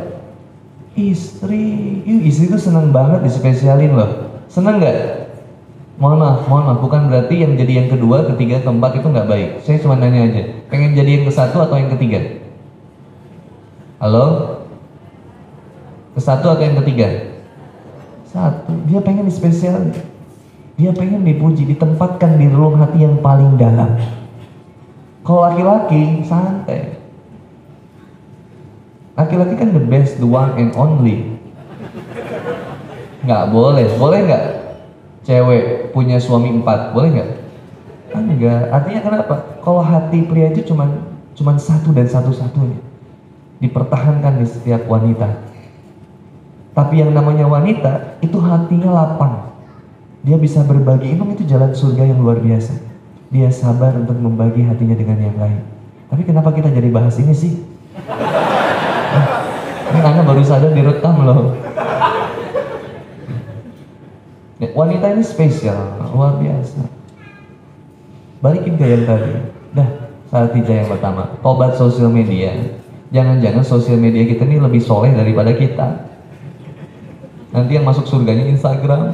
Istri. 0.93 1.65
Ih, 2.05 2.29
istri 2.29 2.53
itu 2.53 2.61
senang 2.61 2.93
banget 2.93 3.25
dispesialin 3.25 3.97
loh. 3.97 4.29
Senang 4.45 4.77
nggak? 4.77 5.25
Mohon 5.97 6.17
maaf 6.21 6.41
mohon 6.45 6.63
maaf. 6.69 6.79
Bukan 6.85 7.09
berarti 7.09 7.41
yang 7.41 7.57
jadi 7.57 7.81
yang 7.81 7.89
kedua 7.89 8.29
ketiga 8.29 8.61
keempat 8.61 9.01
itu 9.01 9.09
nggak 9.09 9.25
baik. 9.25 9.49
Saya 9.65 9.81
cuma 9.81 9.97
nanya 9.97 10.29
aja. 10.29 10.41
Pengen 10.69 10.93
jadi 10.93 11.17
yang 11.17 11.25
ke 11.25 11.33
satu 11.33 11.65
atau 11.65 11.81
yang 11.81 11.89
ketiga 11.97 12.43
halo 14.03 14.59
ke 16.11 16.19
satu 16.19 16.51
atau 16.51 16.59
yang 16.59 16.75
ketiga 16.83 17.39
satu 18.27 18.75
dia 18.83 18.99
pengen 18.99 19.23
dispesial 19.23 19.79
dia 20.75 20.91
pengen 20.91 21.23
dipuji 21.23 21.63
ditempatkan 21.63 22.35
di 22.35 22.51
relung 22.51 22.75
hati 22.75 23.07
yang 23.07 23.23
paling 23.23 23.55
dalam 23.55 23.95
kalau 25.23 25.47
laki-laki 25.47 26.19
santai. 26.27 26.99
Laki-laki 29.15 29.55
kan 29.55 29.71
the 29.71 29.79
best, 29.79 30.19
the 30.19 30.27
one 30.27 30.51
and 30.59 30.75
only. 30.75 31.39
Nggak 33.23 33.55
boleh, 33.55 33.87
boleh 33.95 34.19
nggak? 34.27 34.45
Cewek 35.23 35.95
punya 35.95 36.19
suami 36.19 36.51
empat, 36.51 36.91
boleh 36.91 37.09
nggak? 37.15 37.29
Enggak. 38.19 38.67
Artinya 38.67 38.99
kenapa? 38.99 39.35
Kalau 39.63 39.79
hati 39.79 40.27
pria 40.27 40.51
itu 40.51 40.75
cuman 40.75 40.91
cuman 41.39 41.55
satu 41.55 41.95
dan 41.95 42.03
satu-satunya. 42.03 42.92
Dipertahankan 43.63 44.43
di 44.43 44.45
setiap 44.45 44.83
wanita. 44.91 45.39
Tapi 46.75 46.99
yang 46.99 47.15
namanya 47.15 47.47
wanita 47.47 48.19
itu 48.19 48.35
hatinya 48.43 48.91
lapang. 48.91 49.55
Dia 50.27 50.35
bisa 50.35 50.67
berbagi 50.67 51.15
ilmu 51.15 51.39
itu 51.39 51.47
jalan 51.47 51.71
surga 51.71 52.11
yang 52.11 52.19
luar 52.19 52.43
biasa 52.43 52.93
dia 53.33 53.49
sabar 53.49 53.97
untuk 53.97 54.13
membagi 54.21 54.61
hatinya 54.61 54.93
dengan 54.93 55.17
yang 55.17 55.37
lain. 55.41 55.65
Tapi 56.13 56.21
kenapa 56.21 56.53
kita 56.53 56.69
jadi 56.69 56.93
bahas 56.93 57.17
ini 57.17 57.33
sih? 57.33 57.65
ini 59.89 59.99
Anda 60.05 60.21
baru 60.21 60.45
sadar 60.45 60.69
direkam 60.69 61.25
loh. 61.25 61.57
Ya, 64.61 64.69
wanita 64.77 65.17
ini 65.17 65.25
spesial, 65.25 65.97
luar 66.13 66.37
biasa. 66.37 66.85
Balikin 68.37 68.77
ke 68.77 68.85
yang 68.85 69.09
tadi. 69.09 69.33
Dah, 69.73 69.89
saat 70.29 70.53
tiga 70.53 70.85
yang 70.85 70.93
pertama. 70.93 71.33
Obat 71.41 71.73
sosial 71.73 72.13
media. 72.13 72.53
Jangan-jangan 73.13 73.61
sosial 73.61 74.01
media 74.01 74.25
kita 74.25 74.43
ini 74.49 74.57
lebih 74.57 74.81
soleh 74.81 75.13
daripada 75.13 75.53
kita. 75.53 76.09
Nanti 77.53 77.77
yang 77.77 77.85
masuk 77.85 78.09
surganya 78.09 78.49
Instagram, 78.49 79.13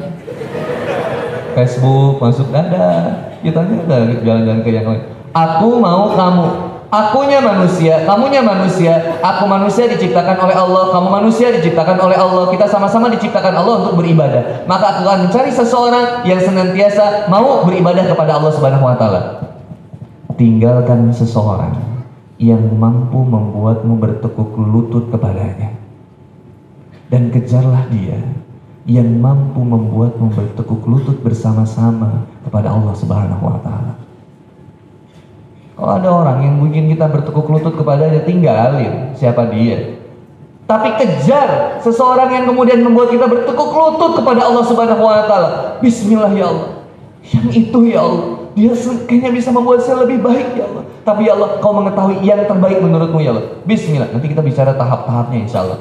Facebook, 1.51 2.23
masuk 2.23 2.47
dada 2.55 3.27
kita 3.39 3.63
udah 3.63 4.19
jalan-jalan 4.19 4.61
ke 4.63 4.69
yang 4.71 4.87
lain 4.87 5.03
aku 5.31 5.79
mau 5.79 6.11
kamu 6.15 6.47
Akunya 6.89 7.37
manusia, 7.37 8.01
kamunya 8.01 8.41
manusia, 8.41 9.21
aku 9.21 9.45
manusia 9.45 9.85
diciptakan 9.85 10.41
oleh 10.41 10.57
Allah, 10.57 10.89
kamu 10.89 11.21
manusia 11.21 11.53
diciptakan 11.53 12.01
oleh 12.01 12.17
Allah, 12.17 12.49
kita 12.49 12.65
sama-sama 12.65 13.13
diciptakan 13.13 13.61
Allah 13.61 13.85
untuk 13.85 14.01
beribadah. 14.01 14.65
Maka 14.65 14.97
aku 14.97 15.05
akan 15.05 15.29
mencari 15.29 15.53
seseorang 15.53 16.25
yang 16.25 16.41
senantiasa 16.41 17.29
mau 17.29 17.61
beribadah 17.61 18.09
kepada 18.09 18.41
Allah 18.41 18.49
Subhanahu 18.57 18.89
wa 18.89 18.97
taala. 18.97 19.37
Tinggalkan 20.33 21.13
seseorang 21.13 21.77
yang 22.39 22.63
mampu 22.79 23.19
membuatmu 23.19 23.99
bertekuk 23.99 24.55
lutut 24.55 25.11
kepadanya. 25.11 25.75
Dan 27.11 27.35
kejarlah 27.35 27.91
dia 27.91 28.23
yang 28.87 29.11
mampu 29.19 29.59
membuatmu 29.59 30.31
bertekuk 30.31 30.81
lutut 30.87 31.19
bersama-sama 31.19 32.25
kepada 32.47 32.71
Allah 32.71 32.95
Subhanahu 32.95 33.43
wa 33.43 33.59
taala. 33.59 33.93
Kalau 35.75 35.93
ada 35.95 36.09
orang 36.11 36.37
yang 36.43 36.55
bikin 36.63 36.91
kita 36.95 37.11
bertekuk 37.11 37.47
lutut 37.51 37.75
kepadanya, 37.75 38.23
tinggalin 38.23 39.11
siapa 39.19 39.51
dia. 39.51 39.99
Tapi 40.63 40.95
kejar 40.95 41.81
seseorang 41.83 42.29
yang 42.29 42.45
kemudian 42.47 42.79
membuat 42.85 43.11
kita 43.11 43.27
bertekuk 43.27 43.71
lutut 43.73 44.23
kepada 44.23 44.47
Allah 44.47 44.63
Subhanahu 44.63 45.03
wa 45.03 45.27
taala. 45.27 45.49
Bismillah 45.83 46.31
ya 46.31 46.47
Allah. 46.47 46.69
Yang 47.25 47.47
itu 47.67 47.79
ya 47.91 47.99
Allah. 47.99 48.38
Dia 48.59 48.75
kayaknya 49.07 49.31
bisa 49.31 49.55
membuat 49.55 49.79
saya 49.87 50.03
lebih 50.03 50.19
baik 50.19 50.59
ya 50.59 50.67
Allah. 50.67 50.83
Tapi 51.07 51.31
ya 51.31 51.39
Allah, 51.39 51.63
kau 51.63 51.71
mengetahui 51.71 52.19
yang 52.27 52.43
terbaik 52.43 52.83
menurutmu 52.83 53.23
ya 53.23 53.31
Allah. 53.31 53.55
Bismillah. 53.63 54.11
Nanti 54.11 54.27
kita 54.27 54.43
bicara 54.43 54.75
tahap-tahapnya 54.75 55.47
insya 55.47 55.63
Allah. 55.63 55.79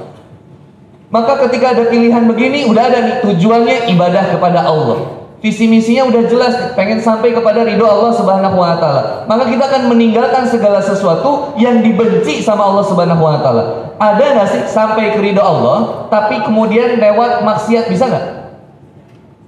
Maka 1.11 1.43
ketika 1.49 1.75
ada 1.75 1.91
pilihan 1.91 2.23
begini, 2.31 2.71
udah 2.71 2.83
ada 2.87 2.99
nih 3.03 3.17
tujuannya 3.27 3.91
ibadah 3.91 4.31
kepada 4.31 4.63
Allah. 4.63 5.27
Visi 5.43 5.67
misinya 5.67 6.07
udah 6.07 6.23
jelas, 6.31 6.55
pengen 6.79 7.03
sampai 7.03 7.35
kepada 7.35 7.67
ridho 7.67 7.83
Allah 7.83 8.15
Subhanahu 8.15 8.59
wa 8.59 8.79
taala. 8.79 9.27
Maka 9.27 9.51
kita 9.51 9.71
akan 9.71 9.83
meninggalkan 9.91 10.47
segala 10.47 10.79
sesuatu 10.79 11.55
yang 11.59 11.83
dibenci 11.83 12.43
sama 12.43 12.63
Allah 12.63 12.87
Subhanahu 12.87 13.23
wa 13.23 13.39
taala. 13.43 13.63
Ada 13.99 14.35
nggak 14.35 14.49
sih 14.51 14.63
sampai 14.71 15.15
ke 15.15 15.19
ridho 15.19 15.43
Allah, 15.43 16.07
tapi 16.11 16.43
kemudian 16.47 16.99
lewat 17.03 17.43
maksiat 17.43 17.91
bisa 17.91 18.07
nggak? 18.07 18.38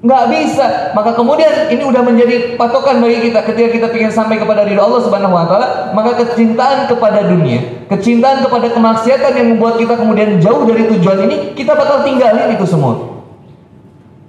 Nggak 0.00 0.24
bisa. 0.32 0.96
Maka 0.96 1.12
kemudian 1.12 1.68
ini 1.68 1.84
udah 1.84 2.00
menjadi 2.00 2.56
patokan 2.56 3.04
bagi 3.04 3.28
kita 3.28 3.44
ketika 3.44 3.68
kita 3.68 3.86
ingin 3.92 4.12
sampai 4.12 4.40
kepada 4.40 4.64
ridho 4.64 4.80
Allah 4.80 5.04
Subhanahu 5.04 5.36
wa 5.36 5.44
taala, 5.44 5.92
maka 5.92 6.16
kecintaan 6.24 6.88
kepada 6.88 7.28
dunia, 7.28 7.84
kecintaan 7.92 8.40
kepada 8.40 8.72
kemaksiatan 8.72 9.32
yang 9.36 9.48
membuat 9.56 9.76
kita 9.76 10.00
kemudian 10.00 10.40
jauh 10.40 10.64
dari 10.64 10.88
tujuan 10.88 11.28
ini, 11.28 11.36
kita 11.52 11.76
bakal 11.76 12.00
tinggalin 12.00 12.48
itu 12.56 12.64
semua. 12.64 13.20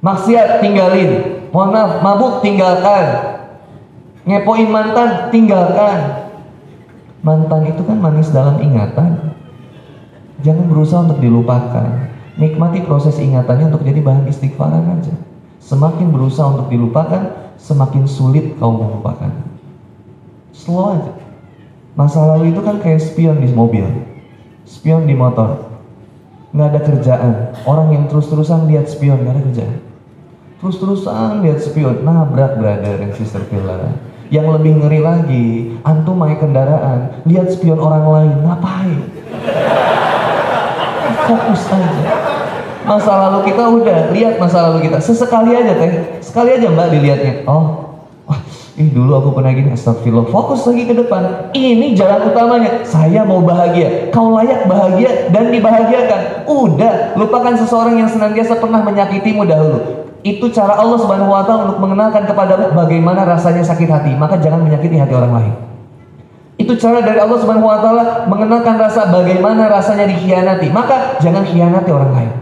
Maksiat 0.03 0.59
tinggalin, 0.59 1.39
mohon 1.55 1.71
maaf, 1.71 2.03
mabuk 2.03 2.43
tinggalkan. 2.43 3.37
Ngepoin 4.27 4.67
mantan 4.67 5.31
tinggalkan. 5.31 6.27
Mantan 7.23 7.69
itu 7.69 7.81
kan 7.85 7.97
manis 8.01 8.33
dalam 8.33 8.59
ingatan. 8.59 9.39
Jangan 10.41 10.65
berusaha 10.67 11.05
untuk 11.05 11.21
dilupakan. 11.21 12.11
Nikmati 12.35 12.81
proses 12.83 13.21
ingatannya 13.21 13.69
untuk 13.69 13.85
jadi 13.85 14.01
bahan 14.01 14.25
istighfaran 14.25 14.99
aja. 14.99 15.30
Semakin 15.61 16.09
berusaha 16.09 16.49
untuk 16.57 16.73
dilupakan, 16.73 17.53
semakin 17.61 18.09
sulit 18.09 18.57
kau 18.57 18.73
melupakan. 18.73 19.29
Slow 20.57 20.97
aja. 20.97 21.13
Masa 21.93 22.25
lalu 22.25 22.49
itu 22.49 22.65
kan 22.65 22.81
kayak 22.81 22.97
spion 22.97 23.37
di 23.37 23.51
mobil, 23.53 23.85
spion 24.65 25.05
di 25.05 25.13
motor. 25.13 25.69
Nggak 26.51 26.67
ada 26.67 26.81
kerjaan. 26.81 27.33
Orang 27.63 27.93
yang 27.93 28.09
terus-terusan 28.09 28.65
lihat 28.67 28.89
spion, 28.89 29.21
nggak 29.21 29.37
ada 29.37 29.43
kerjaan. 29.47 29.77
Terus-terusan 30.59 31.45
lihat 31.45 31.59
spion, 31.61 32.01
nabrak 32.01 32.57
brother 32.57 32.97
dan 32.97 33.11
sister 33.13 33.45
killer. 33.47 33.95
Yang 34.33 34.47
lebih 34.59 34.81
ngeri 34.81 34.99
lagi, 35.03 35.47
antum 35.83 36.17
naik 36.19 36.41
kendaraan, 36.41 37.21
lihat 37.27 37.51
spion 37.53 37.77
orang 37.77 38.05
lain, 38.07 38.35
ngapain? 38.43 38.99
Fokus 41.21 41.63
aja 41.69 42.40
masa 42.91 43.11
lalu 43.15 43.39
kita 43.47 43.63
udah 43.63 43.99
lihat 44.11 44.35
masa 44.35 44.67
lalu 44.67 44.91
kita. 44.91 44.99
Sesekali 44.99 45.55
aja 45.55 45.79
teh. 45.79 46.19
Sekali 46.19 46.59
aja 46.59 46.67
mbak 46.67 46.91
dilihatnya. 46.91 47.47
Oh 47.47 47.91
ih 48.79 48.89
dulu 48.89 49.11
aku 49.19 49.29
pernah 49.37 49.51
gini 49.53 49.69
astagfirullah 49.75 50.27
fokus 50.31 50.65
lagi 50.67 50.83
ke 50.89 50.95
depan. 50.97 51.53
Ini 51.53 51.93
jalan 51.93 52.33
utamanya. 52.33 52.81
Saya 52.87 53.21
mau 53.23 53.39
bahagia. 53.43 54.09
Kau 54.09 54.33
layak 54.35 54.65
bahagia 54.65 55.29
dan 55.29 55.53
dibahagiakan. 55.53 56.49
Udah 56.49 57.15
lupakan 57.15 57.53
seseorang 57.55 58.01
yang 58.01 58.09
senantiasa 58.09 58.57
pernah 58.57 58.81
menyakitimu 58.81 59.45
dahulu. 59.45 59.79
Itu 60.21 60.53
cara 60.53 60.77
Allah 60.77 60.97
Subhanahu 61.01 61.33
wa 61.33 61.43
taala 61.45 61.61
untuk 61.71 61.79
mengenalkan 61.81 62.29
kepadamu 62.29 62.77
bagaimana 62.77 63.25
rasanya 63.25 63.65
sakit 63.65 63.89
hati. 63.89 64.11
Maka 64.17 64.37
jangan 64.37 64.61
menyakiti 64.65 64.97
hati 64.97 65.13
orang 65.17 65.33
lain. 65.33 65.53
Itu 66.61 66.77
cara 66.77 67.01
dari 67.01 67.17
Allah 67.17 67.39
Subhanahu 67.41 67.69
wa 67.69 67.79
taala 67.81 68.03
mengenalkan 68.29 68.77
rasa 68.77 69.09
bagaimana 69.09 69.69
rasanya 69.69 70.05
dikhianati. 70.09 70.69
Maka 70.69 71.17
jangan 71.21 71.41
khianati 71.45 71.89
orang 71.89 72.13
lain 72.13 72.40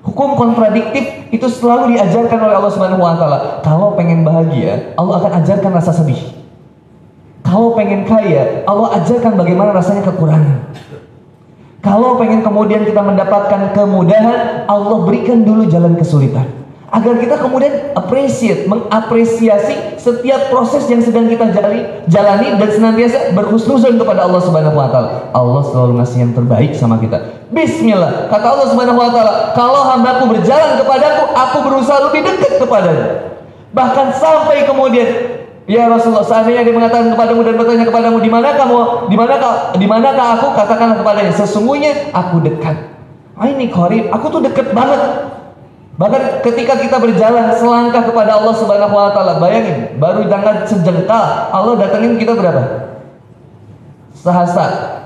Hukum 0.00 0.36
kontradiktif 0.36 1.28
itu 1.28 1.46
selalu 1.48 1.96
diajarkan 1.96 2.38
oleh 2.40 2.56
Allah 2.56 2.72
Subhanahu 2.72 3.04
wa 3.04 3.16
taala. 3.16 3.38
Kalau 3.60 3.92
pengen 3.96 4.24
bahagia, 4.24 4.96
Allah 4.96 5.20
akan 5.20 5.32
ajarkan 5.44 5.70
rasa 5.76 5.92
sedih. 5.92 6.20
Kalau 7.44 7.72
pengen 7.76 8.04
kaya, 8.04 8.64
Allah 8.64 9.00
ajarkan 9.00 9.36
bagaimana 9.36 9.76
rasanya 9.76 10.04
kekurangan. 10.08 10.72
Kalau 11.80 12.20
pengen 12.20 12.44
kemudian 12.44 12.84
kita 12.84 13.00
mendapatkan 13.00 13.72
kemudahan, 13.72 14.68
Allah 14.68 14.98
berikan 15.04 15.44
dulu 15.44 15.64
jalan 15.68 15.96
kesulitan 15.96 16.59
agar 16.90 17.14
kita 17.22 17.38
kemudian 17.38 17.94
appreciate, 17.94 18.66
mengapresiasi 18.66 19.94
setiap 19.94 20.50
proses 20.50 20.90
yang 20.90 20.98
sedang 20.98 21.30
kita 21.30 21.54
jalani, 21.54 22.02
jalani 22.10 22.48
dan 22.58 22.68
senantiasa 22.70 23.30
berhusnuzon 23.30 23.94
kepada 23.94 24.26
Allah 24.26 24.42
Subhanahu 24.42 24.74
wa 24.74 24.90
taala. 24.90 25.30
Allah 25.30 25.62
selalu 25.70 26.02
ngasih 26.02 26.18
yang 26.26 26.32
terbaik 26.34 26.74
sama 26.74 26.98
kita. 26.98 27.46
Bismillah. 27.54 28.26
Kata 28.26 28.46
Allah 28.58 28.68
Subhanahu 28.74 28.98
wa 28.98 29.10
taala, 29.14 29.54
"Kalau 29.54 29.86
hambaku 29.86 30.34
berjalan 30.34 30.82
kepadaku, 30.82 31.24
aku 31.30 31.58
berusaha 31.70 31.98
lebih 32.10 32.20
dekat 32.26 32.52
kepadanya." 32.58 33.06
Bahkan 33.70 34.06
sampai 34.18 34.66
kemudian 34.66 35.08
Ya 35.70 35.86
Rasulullah, 35.86 36.26
seandainya 36.26 36.66
dia 36.66 36.74
mengatakan 36.74 37.14
kepadamu 37.14 37.46
dan 37.46 37.54
bertanya 37.54 37.86
kepadamu 37.86 38.18
di 38.18 38.26
mana 38.26 38.58
kamu, 38.58 39.06
di 39.06 39.14
manakah, 39.14 39.54
di 39.78 39.86
manakah 39.86 40.26
aku, 40.34 40.46
katakanlah 40.58 40.98
kepadanya, 40.98 41.30
sesungguhnya 41.30 42.10
aku 42.10 42.42
dekat. 42.42 42.90
Ah, 43.38 43.46
ini 43.46 43.70
korib, 43.70 44.10
aku 44.10 44.34
tuh 44.34 44.42
dekat 44.42 44.74
banget 44.74 44.98
Bahkan 46.00 46.40
ketika 46.40 46.80
kita 46.80 46.96
berjalan 46.96 47.52
selangkah 47.60 48.00
kepada 48.08 48.40
Allah 48.40 48.56
Subhanahu 48.56 48.96
wa 48.96 49.12
taala, 49.12 49.36
bayangin, 49.36 50.00
baru 50.00 50.24
jangan 50.32 50.64
sejengkal, 50.64 51.52
Allah 51.52 51.76
datengin 51.76 52.16
kita 52.16 52.32
berapa? 52.32 52.96
Sehasta. 54.16 54.96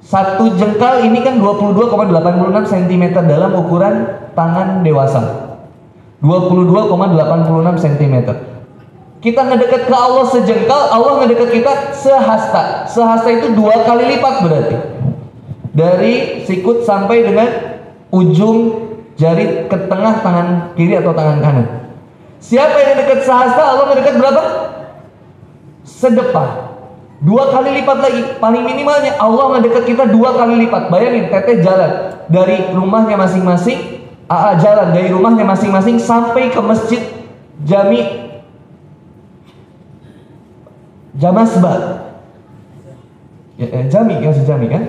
Satu 0.00 0.56
jengkal 0.56 1.04
ini 1.04 1.20
kan 1.20 1.36
22,86 1.36 1.92
cm 2.64 3.04
dalam 3.28 3.52
ukuran 3.60 4.08
tangan 4.32 4.80
dewasa. 4.80 5.52
22,86 6.24 7.84
cm. 7.84 8.14
Kita 9.20 9.40
ngedekat 9.52 9.84
ke 9.84 9.92
Allah 9.92 10.24
sejengkal, 10.32 10.82
Allah 10.96 11.12
ngedekat 11.20 11.52
kita 11.52 11.72
sehasta. 11.92 12.88
Sehasta 12.88 13.28
itu 13.36 13.52
dua 13.52 13.84
kali 13.84 14.16
lipat 14.16 14.34
berarti. 14.48 14.76
Dari 15.76 16.40
sikut 16.48 16.88
sampai 16.88 17.28
dengan 17.28 17.48
ujung 18.08 18.87
jari 19.18 19.66
ke 19.66 19.76
tengah 19.90 20.22
tangan 20.22 20.46
kiri 20.78 20.94
atau 20.96 21.12
tangan 21.12 21.42
kanan. 21.42 21.66
Siapa 22.38 22.76
yang 22.78 22.94
dekat 23.02 23.26
sehasta 23.26 23.62
Allah 23.74 23.98
dekat 23.98 24.14
berapa? 24.14 24.42
Sedepan. 25.82 26.48
Dua 27.18 27.50
kali 27.50 27.82
lipat 27.82 27.98
lagi. 27.98 28.22
Paling 28.38 28.62
minimalnya 28.62 29.18
Allah 29.18 29.58
dekat 29.58 29.90
kita 29.90 30.06
dua 30.06 30.38
kali 30.38 30.62
lipat. 30.62 30.86
Bayangin 30.86 31.34
teteh 31.34 31.58
jalan 31.66 32.14
dari 32.30 32.70
rumahnya 32.70 33.18
masing-masing. 33.18 34.06
AA 34.28 34.60
jalan 34.62 34.94
dari 34.94 35.08
rumahnya 35.10 35.42
masing-masing 35.42 35.98
sampai 35.98 36.52
ke 36.52 36.60
masjid 36.62 37.00
Jami 37.64 38.28
Jamasba. 41.18 41.74
Ya, 43.58 43.66
eh, 43.66 43.84
Jami 43.90 44.22
kan 44.22 44.46
Jami 44.46 44.66
kan? 44.70 44.82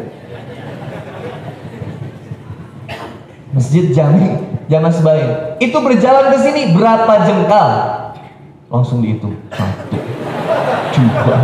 Masjid 3.50 3.90
Jami 3.90 4.50
Jangan 4.70 4.94
sebaik 4.94 5.30
itu 5.58 5.78
berjalan 5.82 6.30
ke 6.30 6.38
sini 6.46 6.62
berapa 6.78 7.26
jengkal? 7.26 7.70
Langsung 8.70 9.02
dihitung. 9.02 9.34
Satu. 9.50 9.98
Dua. 10.94 11.38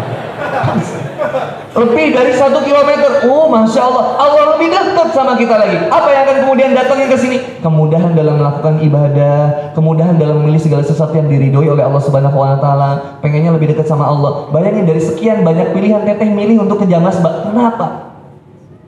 Lebih 1.76 2.14
dari 2.14 2.38
satu 2.38 2.62
kilometer. 2.62 3.26
Oh 3.26 3.50
masya 3.50 3.82
Allah. 3.82 4.06
Allah 4.22 4.44
lebih 4.56 4.70
dekat 4.70 5.10
sama 5.10 5.34
kita 5.42 5.58
lagi. 5.58 5.90
Apa 5.90 6.08
yang 6.14 6.22
akan 6.30 6.38
kemudian 6.46 6.70
datangin 6.78 7.10
ke 7.10 7.18
sini? 7.18 7.38
Kemudahan 7.66 8.14
dalam 8.14 8.38
melakukan 8.38 8.78
ibadah. 8.86 9.74
Kemudahan 9.74 10.22
dalam 10.22 10.46
memilih 10.46 10.62
segala 10.62 10.86
sesuatu 10.86 11.18
yang 11.18 11.26
diridhoi 11.26 11.66
oleh 11.66 11.82
Allah 11.82 12.02
Subhanahu 12.06 12.38
Wa 12.38 12.62
Taala. 12.62 13.20
Pengennya 13.26 13.58
lebih 13.58 13.74
dekat 13.74 13.90
sama 13.90 14.06
Allah. 14.06 14.54
Bayangin 14.54 14.86
dari 14.86 15.02
sekian 15.02 15.42
banyak 15.42 15.74
pilihan 15.74 16.06
teteh 16.06 16.30
milih 16.30 16.62
untuk 16.62 16.86
ke 16.86 16.86
Jamas 16.86 17.18
kenapa? 17.18 18.14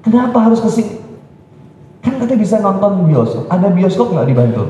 Kenapa 0.06 0.38
harus 0.46 0.62
ke 0.62 0.70
sini 0.70 0.97
Katanya 2.18 2.40
bisa 2.42 2.56
nonton 2.58 3.06
bioskop. 3.06 3.46
Ada 3.54 3.68
bioskop 3.70 4.08
nggak 4.10 4.26
di 4.26 4.34
Bantul? 4.34 4.68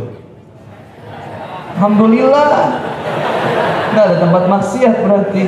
Alhamdulillah. 1.79 2.51
Nggak 3.95 4.03
ada 4.03 4.15
tempat 4.19 4.43
maksiat 4.51 4.95
berarti. 4.99 5.43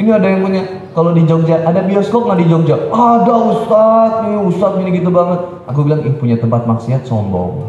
Ini 0.00 0.08
ada 0.08 0.26
yang 0.32 0.40
punya. 0.40 0.62
Kalau 0.96 1.12
di 1.12 1.28
Jogja 1.28 1.60
ada 1.60 1.84
bioskop 1.84 2.24
nggak 2.24 2.40
di 2.40 2.46
Jogja? 2.48 2.88
Ada 2.88 3.34
Ustad, 3.36 4.12
nih 4.24 4.40
Ustad 4.40 4.72
ini 4.80 4.96
gitu 4.96 5.12
banget. 5.12 5.40
Aku 5.68 5.84
bilang, 5.84 6.00
ih 6.00 6.16
punya 6.16 6.40
tempat 6.40 6.64
maksiat 6.64 7.04
sombong. 7.04 7.68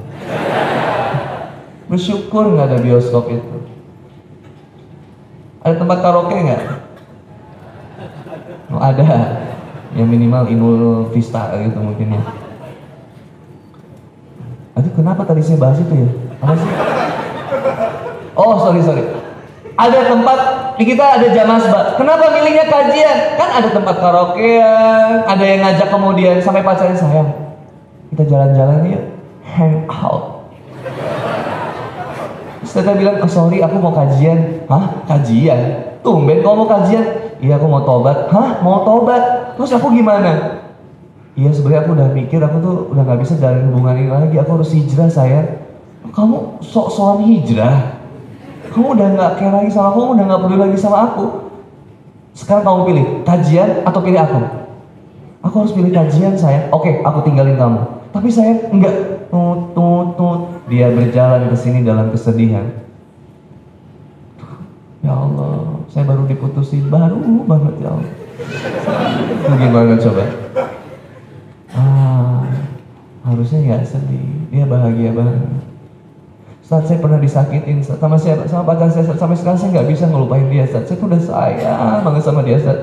Bersyukur 1.92 2.56
nggak 2.56 2.72
ada 2.72 2.80
bioskop 2.80 3.28
itu. 3.28 3.58
Ada 5.68 5.76
tempat 5.84 6.00
karaoke 6.00 6.36
nggak? 6.40 6.63
Oh, 8.72 8.80
ada. 8.80 9.44
Yang 9.96 10.08
minimal 10.08 10.44
Inul 10.48 10.80
Vista 11.12 11.52
gitu 11.60 11.80
mungkin 11.84 12.16
ya. 12.16 12.47
Aduh 14.78 14.94
kenapa 14.94 15.26
tadi 15.26 15.42
saya 15.42 15.58
bahas 15.58 15.82
itu 15.82 15.94
ya? 16.06 16.10
Apa 16.38 16.54
sih? 16.54 16.72
Oh 18.38 18.62
sorry 18.62 18.86
sorry. 18.86 19.04
Ada 19.78 20.10
tempat 20.10 20.40
di 20.78 20.84
kita 20.86 21.18
ada 21.18 21.28
jamasba. 21.34 21.98
Kenapa 21.98 22.30
milihnya 22.34 22.70
kajian? 22.70 23.38
Kan 23.38 23.50
ada 23.58 23.70
tempat 23.74 23.98
karaoke, 23.98 24.62
ada 25.26 25.44
yang 25.46 25.66
ngajak 25.66 25.90
kemudian 25.90 26.38
sampai 26.42 26.62
pacarnya 26.62 26.98
sayang. 26.98 27.30
Kita 28.13 28.24
jalan-jalan 28.26 28.86
yuk, 28.90 29.04
hang 29.46 29.86
out. 29.90 30.50
Terus 32.62 32.94
bilang, 32.98 33.18
oh 33.22 33.30
sorry 33.30 33.62
aku 33.62 33.82
mau 33.82 33.94
kajian. 33.94 34.66
Hah? 34.70 35.06
Kajian? 35.10 35.94
Tumben 36.06 36.46
kau 36.46 36.54
mau 36.54 36.70
kajian? 36.70 37.06
Iya 37.42 37.58
aku 37.58 37.66
mau 37.70 37.82
tobat. 37.82 38.30
Hah? 38.30 38.62
Mau 38.62 38.86
tobat? 38.86 39.54
Terus 39.58 39.74
aku 39.78 39.94
gimana? 39.94 40.62
Iya 41.38 41.54
sebenarnya 41.54 41.82
aku 41.86 41.91
udah 41.93 42.10
mikir 42.17 42.41
aku 42.41 42.58
tuh 42.65 42.76
udah 42.89 43.04
nggak 43.06 43.21
bisa 43.21 43.38
jalan 43.38 43.69
hubungan 43.69 43.93
ini 44.02 44.10
lagi. 44.10 44.36
Aku 44.41 44.58
harus 44.58 44.73
hijrah 44.73 45.06
saya. 45.06 45.62
Kamu 46.10 46.65
sok-sokan 46.65 47.30
hijrah. 47.30 48.02
Kamu 48.73 48.97
udah 48.97 49.08
nggak 49.13 49.32
care 49.38 49.54
lagi 49.54 49.69
sama 49.69 49.93
aku, 49.93 50.02
udah 50.17 50.23
nggak 50.26 50.41
peduli 50.41 50.60
lagi 50.65 50.78
sama 50.82 50.97
aku. 51.13 51.26
Sekarang 52.34 52.65
kamu 52.65 52.82
pilih 52.89 53.06
kajian 53.21 53.69
atau 53.86 54.02
pilih 54.02 54.17
aku. 54.17 54.41
Aku 55.45 55.56
harus 55.62 55.73
pilih 55.78 55.93
kajian 55.93 56.34
saya. 56.34 56.73
Oke, 56.73 57.06
aku 57.06 57.21
tinggalin 57.21 57.54
kamu. 57.54 57.86
Tapi 58.10 58.28
saya 58.34 58.58
enggak. 58.73 59.30
Tut, 59.30 59.78
tut. 60.17 60.39
Dia 60.73 60.89
berjalan 60.89 61.54
ke 61.54 61.58
sini 61.60 61.86
dalam 61.86 62.10
kesedihan. 62.10 62.65
Ya 65.06 65.13
Allah, 65.13 65.86
saya 65.93 66.04
baru 66.04 66.26
diputusin, 66.26 66.89
baru 66.89 67.21
banget 67.45 67.78
ya 67.78 67.93
Allah. 67.93 68.12
Gimana 69.54 69.95
coba? 70.02 70.23
Harusnya 73.28 73.60
nggak 73.63 73.84
sedih. 73.84 74.28
Dia 74.50 74.63
bahagia 74.66 75.12
banget. 75.12 75.38
Saat 76.63 76.84
saya 76.88 77.00
pernah 77.00 77.20
disakitin. 77.20 77.80
Sama 77.84 78.20
siapa? 78.20 78.48
Sama 78.48 78.63
pacar 78.68 78.92
saya. 78.92 79.08
Sampai 79.16 79.36
sekarang 79.40 79.60
saya 79.60 79.70
nggak 79.76 79.88
bisa 79.88 80.08
ngelupain 80.08 80.48
dia 80.52 80.68
saat 80.68 80.88
saya 80.88 80.98
tuh 81.00 81.08
udah 81.08 81.22
sayang 81.22 82.04
banget 82.04 82.24
sama 82.24 82.42
dia 82.44 82.60
saat 82.60 82.80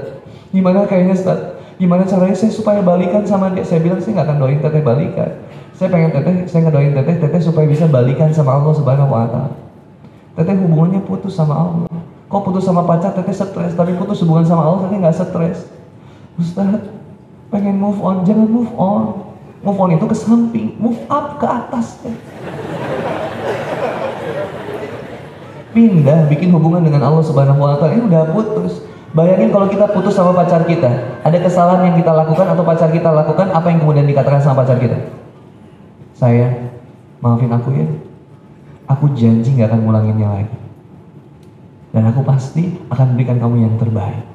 gimana 0.55 0.87
kayaknya 0.87 1.19
saat 1.19 1.59
gimana 1.75 2.07
caranya 2.07 2.37
saya 2.39 2.53
supaya 2.55 2.81
balikan 2.81 3.27
sama 3.27 3.51
dia? 3.53 3.67
Saya 3.67 3.83
bilang 3.83 3.99
saya 3.99 4.21
nggak 4.21 4.27
akan 4.31 4.39
doain 4.41 4.61
teteh 4.63 4.83
balikan. 4.85 5.31
Saya 5.75 5.89
pengen 5.91 6.11
teteh 6.15 6.35
saya 6.47 6.61
ngedoain 6.71 6.95
teteh 6.95 7.17
teteh 7.19 7.41
supaya 7.43 7.67
bisa 7.67 7.91
balikan 7.91 8.31
sama 8.31 8.57
Allah 8.57 8.73
subhanahu 8.79 9.11
wa 9.11 9.51
teteh 10.35 10.55
hubungannya 10.55 11.03
putus 11.03 11.35
sama 11.35 11.55
Allah. 11.55 11.91
Kok 12.31 12.43
putus 12.47 12.65
sama 12.67 12.87
pacar 12.87 13.13
teteh 13.15 13.35
stres 13.35 13.75
tapi 13.75 13.93
putus 13.99 14.23
hubungan 14.23 14.47
sama 14.47 14.65
Allah 14.65 14.87
teteh 14.87 14.99
nggak 15.03 15.17
stres? 15.19 15.67
Ustaz 16.39 16.94
pengen 17.55 17.79
move 17.79 18.03
on 18.03 18.27
jangan 18.27 18.51
move 18.51 18.75
on 18.75 19.25
Move 19.65 19.81
on 19.81 19.97
itu 19.97 20.05
ke 20.05 20.13
samping, 20.13 20.77
move 20.77 21.01
up 21.09 21.41
ke 21.41 21.47
atas. 21.49 21.97
Pindah, 25.73 26.29
bikin 26.29 26.53
hubungan 26.53 26.85
dengan 26.85 27.09
Allah 27.09 27.25
Subhanahu 27.25 27.65
wa 27.65 27.81
taala. 27.81 27.97
Ini 27.97 28.05
udah 28.05 28.23
putus. 28.37 28.85
Bayangin 29.17 29.49
kalau 29.49 29.67
kita 29.73 29.89
putus 29.89 30.13
sama 30.13 30.37
pacar 30.37 30.69
kita, 30.69 31.17
ada 31.25 31.39
kesalahan 31.41 31.91
yang 31.91 31.97
kita 31.97 32.13
lakukan 32.13 32.45
atau 32.45 32.61
pacar 32.61 32.93
kita 32.93 33.09
lakukan, 33.09 33.57
apa 33.57 33.67
yang 33.73 33.81
kemudian 33.81 34.05
dikatakan 34.05 34.45
sama 34.45 34.63
pacar 34.63 34.77
kita? 34.77 35.01
Saya, 36.13 36.77
maafin 37.25 37.49
aku 37.49 37.73
ya. 37.73 37.89
Aku 38.85 39.17
janji 39.17 39.57
nggak 39.57 39.73
akan 39.73 39.81
ngulanginnya 39.89 40.29
lagi. 40.29 40.59
Dan 41.89 42.05
aku 42.05 42.21
pasti 42.21 42.69
akan 42.93 43.17
berikan 43.17 43.41
kamu 43.41 43.65
yang 43.65 43.75
terbaik. 43.81 44.29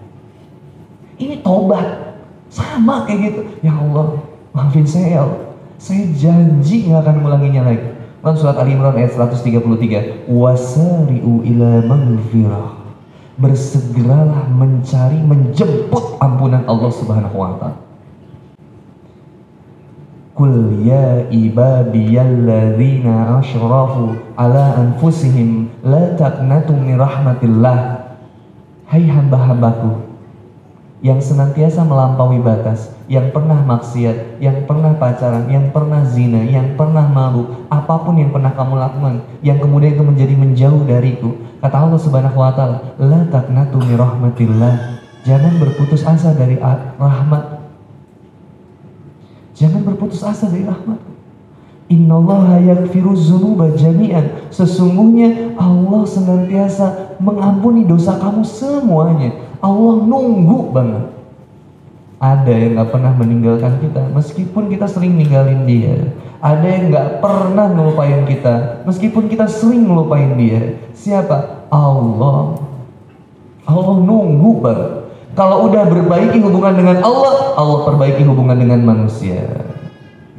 Ini 1.21 1.45
tobat. 1.45 2.08
Sama 2.49 3.05
kayak 3.05 3.19
gitu. 3.29 3.41
Ya 3.61 3.77
Allah, 3.77 4.25
maafin 4.51 4.85
saya 4.85 5.21
ya 5.21 5.23
saya 5.79 6.11
janji 6.11 6.91
nggak 6.91 7.07
akan 7.07 7.23
mengulanginya 7.23 7.71
lagi. 7.71 7.95
Quran 8.19 8.35
surat 8.35 8.59
Ali 8.59 8.75
Imran 8.75 8.99
ayat 8.99 9.15
133 9.15 10.27
wasari'u 10.27 11.39
ila 11.47 11.79
maghfirah. 11.87 12.83
Bersegeralah 13.39 14.51
mencari 14.51 15.23
menjemput 15.23 16.19
ampunan 16.19 16.67
Allah 16.67 16.91
Subhanahu 16.91 17.39
wa 17.39 17.55
taala. 17.55 17.79
Kul 20.35 20.83
ya 20.83 21.31
ibadiyalladzina 21.31 23.39
asyrafu 23.39 24.19
ala 24.35 24.83
anfusihim 24.83 25.71
la 25.79 26.11
taqnatu 26.19 26.75
min 26.75 26.99
rahmatillah. 26.99 28.03
Hai 28.83 29.07
hamba-hambaku 29.07 30.08
yang 30.99 31.23
senantiasa 31.23 31.87
melampaui 31.87 32.43
batas, 32.43 32.91
yang 33.07 33.31
pernah 33.31 33.55
maksiat, 33.63 34.43
yang 34.43 34.67
pernah 34.67 34.91
pacaran, 34.99 35.47
yang 35.47 35.71
pernah 35.71 36.03
zina, 36.03 36.43
yang 36.43 36.75
pernah 36.75 37.07
malu, 37.07 37.67
apa 37.71 38.03
pun 38.03 38.19
yang 38.19 38.35
pernah 38.35 38.51
kamu 38.51 38.75
lakukan, 38.75 39.15
yang 39.39 39.57
kemudian 39.63 39.95
itu 39.95 40.03
menjadi 40.03 40.35
menjauh 40.35 40.83
dariku. 40.83 41.39
Kata 41.63 41.87
Allah 41.87 41.99
Subhanahu 41.99 42.37
wa 42.37 42.51
taala, 42.51 42.77
"La 42.99 43.23
taqnatu 43.31 43.79
min 43.79 43.95
rahmatillah." 43.95 44.75
Jangan 45.23 45.53
berputus 45.59 46.03
asa 46.03 46.35
dari 46.35 46.59
rahmat. 46.99 47.43
Jangan 49.55 49.81
berputus 49.83 50.23
asa 50.23 50.47
dari 50.47 50.63
rahmat. 50.63 51.08
Innallaha 51.89 52.61
yaghfiru 52.61 53.17
dzunuba 53.17 53.73
jami'an. 53.73 54.53
Sesungguhnya 54.53 55.57
Allah 55.57 56.05
senantiasa 56.05 57.17
mengampuni 57.17 57.89
dosa 57.89 58.21
kamu 58.21 58.45
semuanya. 58.45 59.33
Allah 59.57 60.05
nunggu 60.05 60.69
banget. 60.69 61.05
Ada 62.19 62.51
yang 62.51 62.71
nggak 62.77 62.91
pernah 62.93 63.13
meninggalkan 63.15 63.79
kita, 63.79 64.11
meskipun 64.11 64.67
kita 64.67 64.85
sering 64.85 65.15
ninggalin 65.15 65.63
dia. 65.63 66.13
Ada 66.43 66.67
yang 66.67 66.83
nggak 66.91 67.23
pernah 67.23 67.71
ngelupain 67.71 68.27
kita, 68.27 68.85
meskipun 68.85 69.31
kita 69.31 69.47
sering 69.47 69.87
ngelupain 69.87 70.35
dia. 70.35 70.77
Siapa? 70.93 71.67
Allah. 71.73 72.59
Allah 73.65 73.95
nunggu 74.03 74.61
banget. 74.61 74.91
Kalau 75.33 75.71
udah 75.71 75.87
berbaiki 75.87 76.43
hubungan 76.43 76.75
dengan 76.75 76.99
Allah, 76.99 77.55
Allah 77.55 77.79
perbaiki 77.87 78.27
hubungan 78.27 78.59
dengan 78.59 78.83
manusia. 78.83 79.39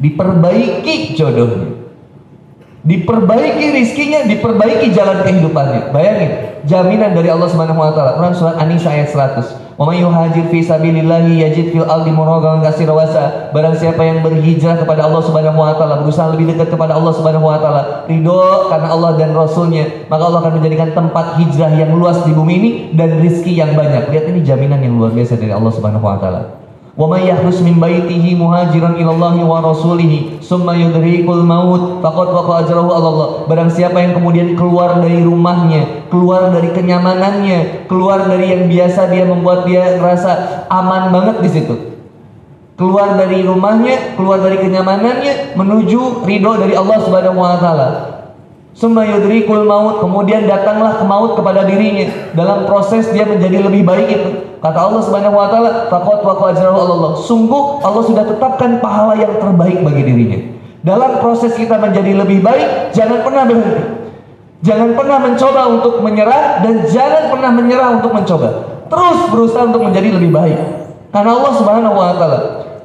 Diperbaiki 0.01 1.15
jodohnya. 1.15 1.81
Diperbaiki 2.81 3.77
rizkinya, 3.77 4.25
diperbaiki 4.25 4.97
jalan 4.97 5.21
kehidupannya. 5.21 5.93
Bayangin, 5.93 6.65
jaminan 6.65 7.13
dari 7.13 7.29
Allah 7.29 7.49
Subhanahu 7.53 7.77
wa 7.77 7.93
taala. 7.93 8.17
Quran 8.17 8.33
surat 8.33 8.57
An-Nisa 8.57 8.89
ayat 8.89 9.13
100. 9.13 9.77
Wa 9.77 9.89
may 9.89 10.01
yuhajir 10.01 10.49
fi 10.49 10.61
sabilillahi 10.65 11.41
yajid 11.41 11.73
fil 11.73 11.89
ardi 11.89 12.13
muragaman 12.13 12.65
katsiran 12.65 12.97
wasa. 12.97 13.53
Barang 13.53 13.77
siapa 13.77 14.01
yang 14.01 14.25
berhijrah 14.25 14.81
kepada 14.81 15.09
Allah 15.09 15.25
Subhanahu 15.25 15.61
wa 15.61 15.77
taala, 15.77 16.05
berusaha 16.05 16.33
lebih 16.33 16.53
dekat 16.57 16.73
kepada 16.73 16.97
Allah 16.97 17.13
Subhanahu 17.17 17.49
wa 17.49 17.61
taala, 17.61 18.05
ridho 18.09 18.69
karena 18.73 18.89
Allah 18.93 19.17
dan 19.17 19.33
Rasulnya, 19.33 20.09
maka 20.09 20.23
Allah 20.25 20.41
akan 20.45 20.53
menjadikan 20.61 20.93
tempat 20.93 21.37
hijrah 21.41 21.73
yang 21.77 21.97
luas 21.97 22.21
di 22.25 22.33
bumi 22.33 22.53
ini 22.61 22.71
dan 22.97 23.21
rizki 23.25 23.57
yang 23.57 23.73
banyak. 23.73 24.09
Lihat 24.13 24.25
ini 24.29 24.41
jaminan 24.45 24.85
yang 24.85 25.01
luar 25.01 25.17
biasa 25.17 25.41
dari 25.41 25.53
Allah 25.53 25.73
Subhanahu 25.73 26.05
wa 26.05 26.21
taala. 26.21 26.60
May 26.99 27.31
yahrus 27.31 27.63
min 27.63 27.79
baitihi 27.79 28.35
muhajiran 28.35 28.99
ila 28.99 29.15
Allah 29.15 29.37
wa 29.47 29.59
rasulih 29.63 30.43
summa 30.43 30.75
yudrikul 30.75 31.47
maut 31.47 32.03
faqad 32.03 32.29
waqa 32.35 32.67
ajrahu 32.67 32.91
Allah. 32.91 33.29
Barang 33.47 33.71
siapa 33.71 34.03
yang 34.03 34.19
kemudian 34.19 34.59
keluar 34.59 34.99
dari 34.99 35.23
rumahnya, 35.23 36.11
keluar 36.11 36.51
dari 36.51 36.75
kenyamanannya, 36.75 37.87
keluar 37.87 38.27
dari 38.27 38.51
yang 38.51 38.67
biasa 38.67 39.07
dia 39.07 39.23
membuat 39.23 39.71
dia 39.71 40.03
merasa 40.03 40.67
aman 40.67 41.15
banget 41.15 41.37
di 41.47 41.51
situ. 41.51 41.75
Keluar 42.75 43.15
dari 43.15 43.45
rumahnya, 43.45 44.17
keluar 44.17 44.41
dari 44.43 44.59
kenyamanannya 44.59 45.55
menuju 45.55 46.27
ridho 46.27 46.53
dari 46.59 46.75
Allah 46.75 46.99
Subhanahu 47.05 47.39
wa 47.39 47.61
taala. 47.61 48.10
Summa 48.81 49.05
yudrikul 49.05 49.69
maut, 49.69 50.01
kemudian 50.01 50.49
datanglah 50.49 50.97
ke 50.97 51.05
maut 51.05 51.37
kepada 51.37 51.69
dirinya. 51.69 52.33
Dalam 52.33 52.65
proses 52.65 53.13
dia 53.13 53.29
menjadi 53.29 53.61
lebih 53.61 53.85
baik 53.85 54.09
itu. 54.09 54.31
Kata 54.57 54.89
Allah 54.89 55.05
Subhanahu 55.05 55.37
wa 55.37 55.53
taala, 55.53 55.93
"Faqad 55.93 56.25
Allah." 56.25 57.13
Sungguh 57.21 57.85
Allah 57.85 58.01
sudah 58.09 58.25
tetapkan 58.25 58.81
pahala 58.81 59.21
yang 59.21 59.37
terbaik 59.37 59.85
bagi 59.85 60.01
dirinya. 60.09 60.41
Dalam 60.81 61.21
proses 61.21 61.53
kita 61.61 61.77
menjadi 61.77 62.25
lebih 62.25 62.41
baik, 62.41 62.97
jangan 62.97 63.21
pernah 63.21 63.45
berhenti. 63.45 63.85
Jangan 64.65 64.97
pernah 64.97 65.19
mencoba 65.29 65.61
untuk 65.77 65.95
menyerah 66.01 66.65
dan 66.65 66.75
jangan 66.89 67.29
pernah 67.29 67.51
menyerah 67.53 67.89
untuk 68.01 68.17
mencoba. 68.17 68.49
Terus 68.89 69.19
berusaha 69.29 69.69
untuk 69.69 69.85
menjadi 69.85 70.09
lebih 70.17 70.33
baik. 70.33 70.57
Karena 71.13 71.37
Allah 71.37 71.53
Subhanahu 71.53 71.95
wa 72.01 72.17
taala 72.17 72.41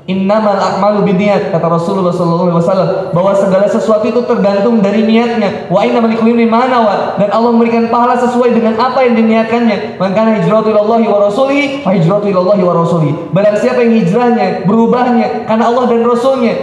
Innamal 0.05 0.61
a'malu 0.61 1.01
binniyat 1.01 1.49
kata 1.49 1.65
Rasulullah 1.65 2.13
sallallahu 2.13 2.53
alaihi 2.53 2.61
wasallam 2.61 2.89
bahwa 3.09 3.33
segala 3.33 3.65
sesuatu 3.65 4.05
itu 4.05 4.21
tergantung 4.29 4.77
dari 4.77 5.01
niatnya. 5.01 5.65
Wa 5.65 5.81
inna 5.81 6.05
likulli 6.05 6.45
manawa 6.45 7.17
dan 7.17 7.33
Allah 7.33 7.49
memberikan 7.49 7.89
pahala 7.89 8.13
sesuai 8.13 8.53
dengan 8.53 8.77
apa 8.77 9.01
yang 9.01 9.17
diniatkannya. 9.17 9.97
Maka 9.97 10.45
hijratu 10.45 10.69
ilallahi 10.69 11.09
wa 11.09 11.25
rasulihi 11.25 11.81
fa 11.81 11.97
hijratu 11.97 12.29
ilallahi 12.29 12.61
wa. 12.61 12.85
Barang 13.33 13.57
siapa 13.57 13.81
yang 13.81 13.97
hijrahnya, 14.05 14.69
berubahnya 14.69 15.49
karena 15.49 15.73
Allah 15.73 15.89
dan 15.89 16.05
Rasulnya, 16.05 16.53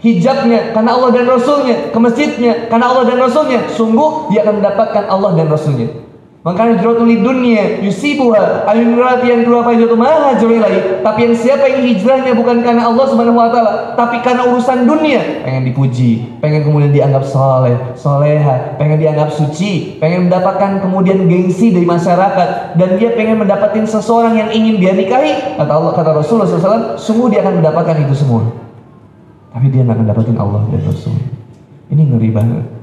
hijabnya 0.00 0.72
karena 0.72 0.90
Allah 0.96 1.10
dan 1.12 1.24
Rasulnya, 1.28 1.76
ke 1.92 1.98
masjidnya 2.00 2.72
karena 2.72 2.88
Allah 2.88 3.04
dan 3.04 3.20
Rasulnya, 3.20 3.68
sungguh 3.68 4.32
dia 4.32 4.48
akan 4.48 4.64
mendapatkan 4.64 5.04
Allah 5.12 5.36
dan 5.36 5.52
Rasulnya. 5.52 6.11
Maka 6.42 6.74
hijratul 6.74 7.06
dunia 7.22 7.78
yusibuha 7.86 8.66
al-imrati 8.66 9.30
yang 9.30 9.46
dua 9.46 9.62
hijratu 9.62 9.94
ma 9.94 10.34
lagi. 10.34 10.80
Tapi 10.98 11.18
yang 11.22 11.34
siapa 11.38 11.70
yang 11.70 11.86
hijrahnya 11.86 12.34
bukan 12.34 12.66
karena 12.66 12.90
Allah 12.90 13.06
Subhanahu 13.06 13.38
wa 13.38 13.46
taala, 13.46 13.94
tapi 13.94 14.18
karena 14.26 14.50
urusan 14.50 14.82
dunia, 14.82 15.46
pengen 15.46 15.70
dipuji, 15.70 16.42
pengen 16.42 16.66
kemudian 16.66 16.90
dianggap 16.90 17.22
soleh, 17.22 17.78
soleha, 17.94 18.74
pengen 18.74 18.98
dianggap 18.98 19.30
suci, 19.30 20.02
pengen 20.02 20.26
mendapatkan 20.26 20.82
kemudian 20.82 21.30
gengsi 21.30 21.70
dari 21.70 21.86
masyarakat 21.86 22.74
dan 22.74 22.90
dia 22.98 23.14
pengen 23.14 23.38
mendapatkan 23.38 23.86
seseorang 23.86 24.34
yang 24.34 24.50
ingin 24.50 24.82
dia 24.82 24.98
nikahi, 24.98 25.62
kata 25.62 25.70
Allah 25.70 25.94
kata 25.94 26.10
Rasulullah 26.10 26.50
SAW, 26.50 26.98
sungguh 26.98 27.30
dia 27.30 27.46
akan 27.46 27.62
mendapatkan 27.62 28.02
itu 28.02 28.18
semua. 28.18 28.50
Tapi 29.54 29.70
dia 29.70 29.86
nggak 29.86 29.94
akan 29.94 30.06
dapatin 30.10 30.36
Allah 30.42 30.66
dan 30.74 30.82
Rasul. 30.90 31.14
Ini 31.86 32.02
ngeri 32.02 32.34
banget. 32.34 32.81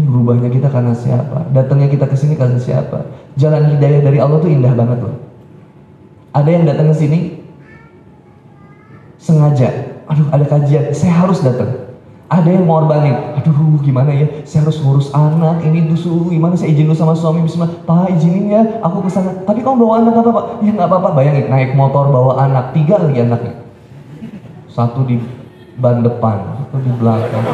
Ini 0.00 0.08
berubahnya 0.08 0.48
kita 0.48 0.72
karena 0.72 0.96
siapa? 0.96 1.52
Datangnya 1.52 1.92
kita 1.92 2.08
ke 2.08 2.16
sini 2.16 2.32
karena 2.32 2.56
siapa? 2.56 3.04
Jalan 3.36 3.76
hidayah 3.76 4.00
dari 4.00 4.16
Allah 4.16 4.40
tuh 4.40 4.48
indah 4.48 4.72
banget 4.72 4.96
loh. 5.04 5.12
Ada 6.32 6.48
yang 6.48 6.64
datang 6.64 6.88
ke 6.88 6.96
sini 6.96 7.18
sengaja, 9.20 10.00
aduh 10.08 10.24
ada 10.32 10.48
kajian, 10.48 10.88
saya 10.96 11.20
harus 11.20 11.44
datang. 11.44 11.92
Ada 12.32 12.48
yang 12.48 12.64
ngorbanin, 12.64 13.36
aduh 13.36 13.76
gimana 13.84 14.08
ya, 14.16 14.24
saya 14.48 14.64
harus 14.64 14.80
ngurus 14.80 15.12
anak, 15.12 15.60
ini 15.68 15.84
dusu, 15.84 16.32
gimana 16.32 16.56
saya 16.56 16.72
izin 16.72 16.88
dulu 16.88 16.96
sama 16.96 17.12
suami, 17.12 17.44
bismillah, 17.44 17.84
pak 17.84 18.16
izinin 18.16 18.48
ya, 18.48 18.62
aku 18.80 19.04
ke 19.04 19.10
sana. 19.12 19.36
Tapi 19.44 19.60
kamu 19.60 19.84
bawa 19.84 20.00
anak 20.00 20.16
apa 20.16 20.30
pak? 20.32 20.44
Ya 20.64 20.70
nggak 20.72 20.88
apa-apa, 20.88 21.08
bayangin 21.12 21.52
naik 21.52 21.76
motor 21.76 22.08
bawa 22.08 22.40
anak, 22.40 22.72
tiga 22.72 22.96
lagi 22.96 23.20
anaknya. 23.20 23.60
Satu 24.72 25.04
di 25.04 25.20
ban 25.76 26.00
depan, 26.00 26.64
satu 26.64 26.80
di 26.80 26.90
belakang 26.96 27.44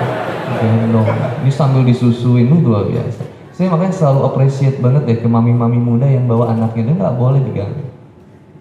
gendong 0.63 1.09
ini 1.43 1.51
sambil 1.51 1.83
disusuin 1.83 2.47
itu 2.47 2.57
luar 2.63 2.87
biasa. 2.87 3.23
Saya 3.57 3.73
makanya 3.73 3.95
selalu 3.97 4.21
appreciate 4.29 4.79
banget 4.85 5.03
deh 5.09 5.19
ke 5.25 5.29
mami-mami 5.29 5.81
muda 5.81 6.05
yang 6.05 6.29
bawa 6.29 6.53
anaknya. 6.53 6.93
Dia 6.93 6.95
nggak 6.97 7.17
boleh 7.17 7.41
diganggu 7.41 7.87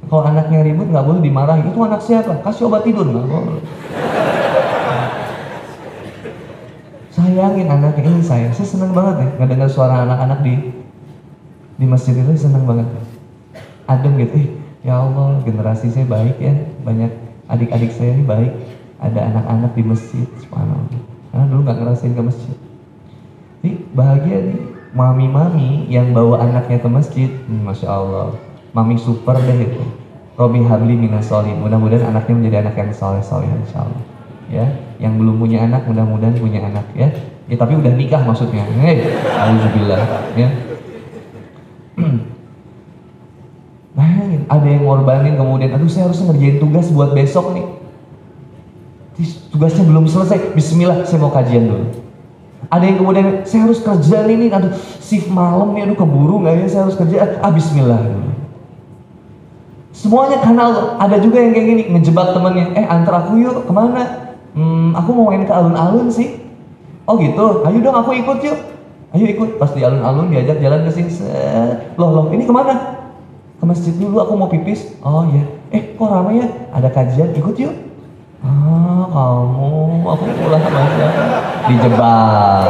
kalau 0.06 0.21
anaknya 0.21 0.62
ribut 0.62 0.88
nggak 0.93 1.06
boleh 1.06 1.21
dimarahi 1.21 1.65
itu 1.65 1.80
anak 1.82 2.02
siapa? 2.06 2.38
Kasih 2.45 2.69
obat 2.69 2.86
tidur 2.86 3.10
nggak 3.10 3.26
boleh. 3.26 3.63
Sayangin 7.10 7.65
anaknya. 7.65 8.13
Ini 8.13 8.21
saya 8.21 8.48
saya 8.54 8.67
seneng 8.69 8.93
banget 8.93 9.26
nih 9.26 9.30
ngedengar 9.41 9.69
suara 9.71 10.06
anak-anak 10.06 10.45
di 10.45 10.54
di 11.82 11.86
masjid 11.89 12.13
itu. 12.13 12.38
Seneng 12.38 12.69
banget 12.69 12.86
adem 13.89 14.13
gitu. 14.21 14.34
Eh 14.38 14.48
ya 14.86 15.02
Allah 15.02 15.41
generasi 15.41 15.89
saya 15.89 16.06
baik 16.06 16.38
ya. 16.38 16.54
Banyak 16.86 17.12
adik-adik 17.50 17.89
saya 17.98 18.13
ini 18.13 18.21
baik. 18.21 18.54
Ada 19.02 19.19
anak-anak 19.34 19.71
di 19.74 19.84
masjid. 19.89 20.28
Subhanallah 20.38 21.05
karena 21.36 21.52
dulu 21.52 21.67
nggak 21.67 21.78
ngerasain 21.84 22.15
ke 22.15 22.24
masjid. 22.24 22.56
Jadi 23.60 23.71
bahagia 23.91 24.38
nih 24.39 24.71
mami-mami 24.95 25.84
yang 25.91 26.15
bawa 26.15 26.39
anaknya 26.48 26.80
ke 26.80 26.88
masjid, 26.88 27.28
hmm, 27.28 27.67
masya 27.67 27.91
Allah, 27.91 28.39
mami 28.71 28.95
super 28.95 29.36
deh 29.43 29.67
itu. 29.67 29.84
Robi 30.39 30.63
Habli 30.63 30.95
Minasoli, 30.95 31.52
mudah-mudahan 31.60 32.15
anaknya 32.15 32.34
menjadi 32.39 32.58
anak 32.63 32.76
yang 32.80 32.88
soleh 32.95 33.19
soleh 33.19 33.52
insya 33.52 33.84
Allah. 33.84 34.04
Ya, 34.48 34.63
yang 34.95 35.19
belum 35.19 35.43
punya 35.43 35.67
anak 35.67 35.84
mudah-mudahan 35.84 36.39
punya 36.39 36.71
anak 36.71 36.88
ya. 36.95 37.12
Ya 37.52 37.56
tapi 37.60 37.84
udah 37.84 37.91
nikah 37.91 38.24
maksudnya. 38.24 38.63
Hei, 38.80 39.04
alhamdulillah 39.28 40.00
ya. 40.39 40.48
Bayangin, 44.00 44.48
ada 44.48 44.67
yang 44.71 44.88
ngorbanin 44.88 45.36
kemudian, 45.36 45.76
aduh 45.76 45.91
saya 45.91 46.08
harus 46.08 46.24
ngerjain 46.24 46.63
tugas 46.63 46.88
buat 46.95 47.12
besok 47.12 47.52
nih 47.60 47.85
tugasnya 49.51 49.88
belum 49.88 50.06
selesai, 50.12 50.51
bismillah 50.51 51.08
saya 51.08 51.19
mau 51.23 51.32
kajian 51.32 51.71
dulu. 51.71 51.88
Ada 52.67 52.84
yang 52.84 52.97
kemudian 52.99 53.28
saya 53.47 53.69
harus 53.69 53.80
kerja 53.80 54.28
nih, 54.28 54.51
aduh 54.51 54.73
shift 54.99 55.32
malam 55.32 55.71
nih, 55.71 55.88
aduh 55.88 55.95
keburu 55.95 56.43
nggak 56.43 56.54
ya 56.60 56.67
saya 56.67 56.82
harus 56.89 56.97
kerja, 56.99 57.39
ah 57.39 57.51
bismillah. 57.54 58.01
Semuanya 59.95 60.43
karena. 60.43 60.97
Ada 60.99 61.23
juga 61.23 61.39
yang 61.39 61.56
kayak 61.56 61.67
gini, 61.71 61.84
ngejebak 61.95 62.36
temannya, 62.36 62.75
eh 62.75 62.84
antar 62.84 63.23
aku 63.23 63.39
yuk, 63.39 63.63
ke 63.63 63.71
mana? 63.71 64.36
Hmm, 64.51 64.91
aku 64.91 65.10
mau 65.15 65.32
main 65.32 65.47
ke 65.47 65.54
alun-alun 65.54 66.12
sih. 66.12 66.43
Oh 67.08 67.15
gitu, 67.15 67.63
ayo 67.63 67.78
dong 67.80 67.95
aku 67.95 68.12
ikut 68.19 68.39
yuk. 68.43 68.60
Ayo 69.15 69.25
ikut, 69.32 69.56
pas 69.56 69.71
di 69.71 69.80
alun-alun 69.80 70.28
diajak 70.28 70.60
jalan 70.60 70.84
ke 70.84 70.91
sini. 70.91 71.12
Loh, 71.95 72.12
loh, 72.12 72.25
ini 72.36 72.43
ke 72.43 72.51
mana? 72.51 72.99
Ke 73.56 73.63
masjid 73.63 73.95
dulu, 73.95 74.19
aku 74.19 74.34
mau 74.36 74.51
pipis. 74.51 74.91
Oh 74.99 75.23
iya, 75.32 75.47
eh 75.71 75.95
kok 75.95 76.10
ramai 76.12 76.43
ya? 76.43 76.47
Ada 76.75 76.91
kajian, 76.91 77.32
ikut 77.32 77.56
yuk 77.56 77.94
ah 78.43 79.04
kamu 79.08 80.04
aku 80.04 80.26
pulang 80.36 80.65
aja 80.65 81.08
dijebak 81.69 82.67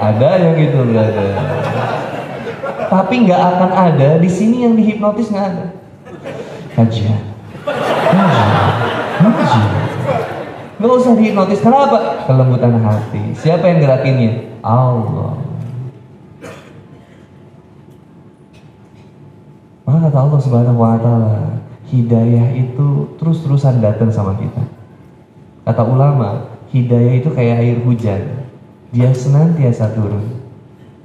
ada 0.00 0.28
yang 0.40 0.54
gitu 0.58 0.78
berarti 0.90 1.26
tapi 2.90 3.14
nggak 3.22 3.38
akan 3.38 3.70
ada 3.70 4.18
di 4.18 4.26
sini 4.26 4.66
yang 4.66 4.74
dihipnotis 4.74 5.30
nggak 5.30 5.46
ada. 5.46 5.66
Kajian, 6.74 7.22
kajian. 9.22 9.70
Nggak 10.82 10.92
usah 10.98 11.12
dihipnotis. 11.14 11.62
Kenapa? 11.62 12.26
Kelembutan 12.26 12.82
hati. 12.82 13.36
Siapa 13.38 13.62
yang 13.70 13.78
gerakinnya? 13.78 14.58
Allah. 14.66 15.38
Maka 19.86 19.98
kata 20.10 20.18
Allah 20.18 20.40
Subhanahu 20.42 20.82
wa 20.82 20.98
taala, 20.98 21.62
hidayah 21.90 22.54
itu 22.54 23.18
terus-terusan 23.18 23.82
datang 23.82 24.14
sama 24.14 24.38
kita. 24.38 24.62
Kata 25.66 25.82
ulama, 25.82 26.56
hidayah 26.70 27.18
itu 27.18 27.28
kayak 27.34 27.56
air 27.60 27.78
hujan. 27.82 28.46
Dia 28.94 29.10
senantiasa 29.10 29.92
turun. 29.94 30.40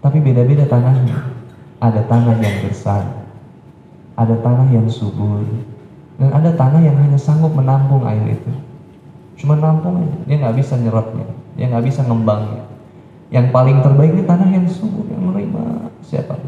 Tapi 0.02 0.22
beda-beda 0.22 0.70
tanahnya. 0.70 1.34
Ada 1.82 2.08
tanah 2.08 2.40
yang 2.40 2.58
besar, 2.66 3.04
ada 4.16 4.36
tanah 4.40 4.72
yang 4.72 4.88
subur, 4.88 5.44
dan 6.16 6.32
ada 6.32 6.56
tanah 6.56 6.80
yang 6.80 6.96
hanya 6.96 7.20
sanggup 7.20 7.52
menampung 7.52 8.02
air 8.08 8.24
itu. 8.32 8.52
Cuma 9.36 9.60
nampung 9.60 10.00
aja, 10.00 10.18
dia 10.24 10.36
nggak 10.40 10.56
bisa 10.56 10.80
nyerapnya, 10.80 11.28
dia 11.60 11.68
nggak 11.68 11.86
bisa 11.86 12.02
ngembangnya. 12.08 12.64
Yang 13.28 13.52
paling 13.52 13.78
terbaik 13.84 14.16
ini 14.16 14.24
tanah 14.24 14.48
yang 14.48 14.66
subur, 14.72 15.04
yang 15.12 15.20
menerima 15.20 15.92
siapa? 16.00 16.40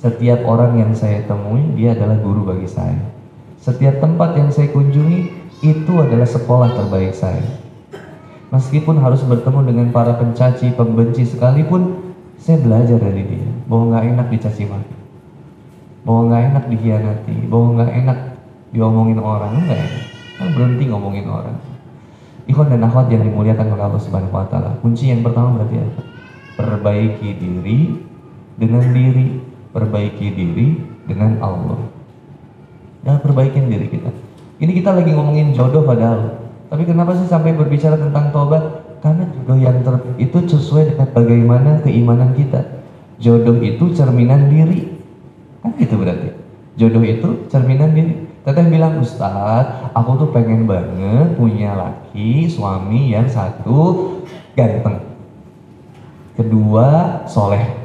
Setiap 0.00 0.48
orang 0.48 0.80
yang 0.80 0.92
saya 0.96 1.20
temui, 1.28 1.76
dia 1.76 1.92
adalah 1.92 2.16
guru 2.16 2.48
bagi 2.48 2.64
saya. 2.64 2.96
Setiap 3.60 4.00
tempat 4.00 4.32
yang 4.32 4.48
saya 4.48 4.72
kunjungi, 4.72 5.28
itu 5.60 5.92
adalah 6.00 6.24
sekolah 6.24 6.72
terbaik 6.72 7.12
saya. 7.12 7.44
Meskipun 8.48 8.96
harus 8.96 9.20
bertemu 9.20 9.60
dengan 9.68 9.86
para 9.92 10.16
pencaci, 10.16 10.72
pembenci 10.72 11.28
sekalipun, 11.28 12.16
saya 12.40 12.56
belajar 12.64 12.96
dari 12.96 13.22
dia 13.28 13.48
bahwa 13.68 13.92
nggak 13.92 14.04
enak 14.16 14.26
dicaci 14.32 14.64
maki, 14.64 14.96
bahwa 16.08 16.20
nggak 16.32 16.42
enak 16.48 16.64
dikhianati, 16.72 17.36
bahwa 17.52 17.66
nggak 17.76 17.92
enak 18.00 18.18
diomongin 18.72 19.20
orang, 19.20 19.52
nggak 19.68 19.80
enak. 19.84 20.04
Kan 20.40 20.48
berhenti 20.56 20.84
ngomongin 20.88 21.28
orang. 21.28 21.56
Ikhwan 22.48 22.72
dan 22.72 22.82
akhwat 22.88 23.12
yang 23.12 23.22
dimuliakan 23.22 23.76
oleh 23.76 23.84
Allah 23.84 24.00
Subhanahu 24.00 24.32
wa 24.32 24.48
taala. 24.48 24.80
Kunci 24.80 25.12
yang 25.12 25.20
pertama 25.20 25.60
berarti 25.60 25.76
apa? 25.76 26.02
Perbaiki 26.56 27.30
diri 27.36 27.80
dengan 28.56 28.82
diri, 28.90 29.49
perbaiki 29.70 30.26
diri 30.34 30.78
dengan 31.06 31.38
Allah. 31.42 31.80
Ya, 33.00 33.16
perbaikin 33.16 33.72
diri 33.72 33.88
kita. 33.88 34.12
Ini 34.60 34.76
kita 34.76 34.92
lagi 34.92 35.16
ngomongin 35.16 35.56
jodoh 35.56 35.88
padahal. 35.88 36.36
Tapi 36.68 36.84
kenapa 36.84 37.16
sih 37.16 37.26
sampai 37.26 37.56
berbicara 37.56 37.96
tentang 37.96 38.28
tobat? 38.30 38.62
Karena 39.00 39.24
jodoh 39.32 39.56
yang 39.56 39.80
ter 39.80 39.96
itu 40.20 40.38
sesuai 40.44 40.92
dengan 40.94 41.08
bagaimana 41.16 41.70
keimanan 41.80 42.36
kita. 42.36 42.84
Jodoh 43.16 43.56
itu 43.64 43.96
cerminan 43.96 44.52
diri. 44.52 44.92
Kan 45.64 45.72
gitu 45.80 45.96
berarti. 45.96 46.36
Jodoh 46.76 47.00
itu 47.00 47.48
cerminan 47.48 47.96
diri. 47.96 48.28
Teteh 48.40 48.68
bilang, 48.72 49.00
Ustadz, 49.00 49.92
aku 49.92 50.10
tuh 50.16 50.28
pengen 50.32 50.64
banget 50.64 51.36
punya 51.36 51.76
laki, 51.76 52.48
suami 52.48 53.12
yang 53.12 53.28
satu 53.28 54.16
ganteng. 54.56 55.00
Kedua, 56.36 57.20
soleh. 57.28 57.79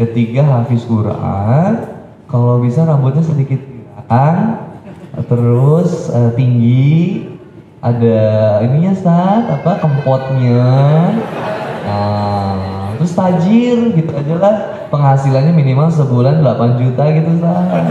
Ketiga, 0.00 0.40
hafiz 0.48 0.88
Quran. 0.88 1.92
Kalau 2.24 2.56
bisa 2.64 2.88
rambutnya 2.88 3.20
sedikit 3.20 3.60
pirang. 3.60 4.64
Terus 5.28 6.08
uh, 6.08 6.32
tinggi, 6.32 7.28
ada 7.84 8.20
ininya 8.64 8.96
saat 8.96 9.44
apa 9.60 9.76
kempotnya. 9.76 10.64
Nah 11.84 12.96
terus 12.96 13.12
tajir 13.12 13.92
gitu 13.92 14.08
aja 14.16 14.34
lah. 14.40 14.56
Penghasilannya 14.88 15.52
minimal 15.52 15.92
sebulan 15.92 16.40
8 16.40 16.80
juta 16.80 17.04
gitu 17.12 17.30
saat 17.44 17.84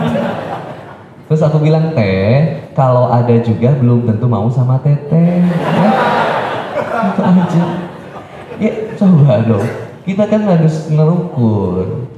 terus 1.30 1.46
aku 1.46 1.62
bilang 1.62 1.94
teh 1.94 2.58
kalau 2.74 3.06
ada 3.06 3.38
juga 3.46 3.70
belum 3.78 4.10
tentu 4.10 4.26
mau 4.26 4.50
sama 4.50 4.82
teteh. 4.82 5.46
Ya, 5.46 5.90
itu 7.06 7.22
aja. 7.22 7.66
Ya 8.58 8.72
coba 8.98 9.46
dong 9.46 9.89
kita 10.10 10.26
kan 10.26 10.42
harus 10.42 10.90
ngerukur 10.90 12.10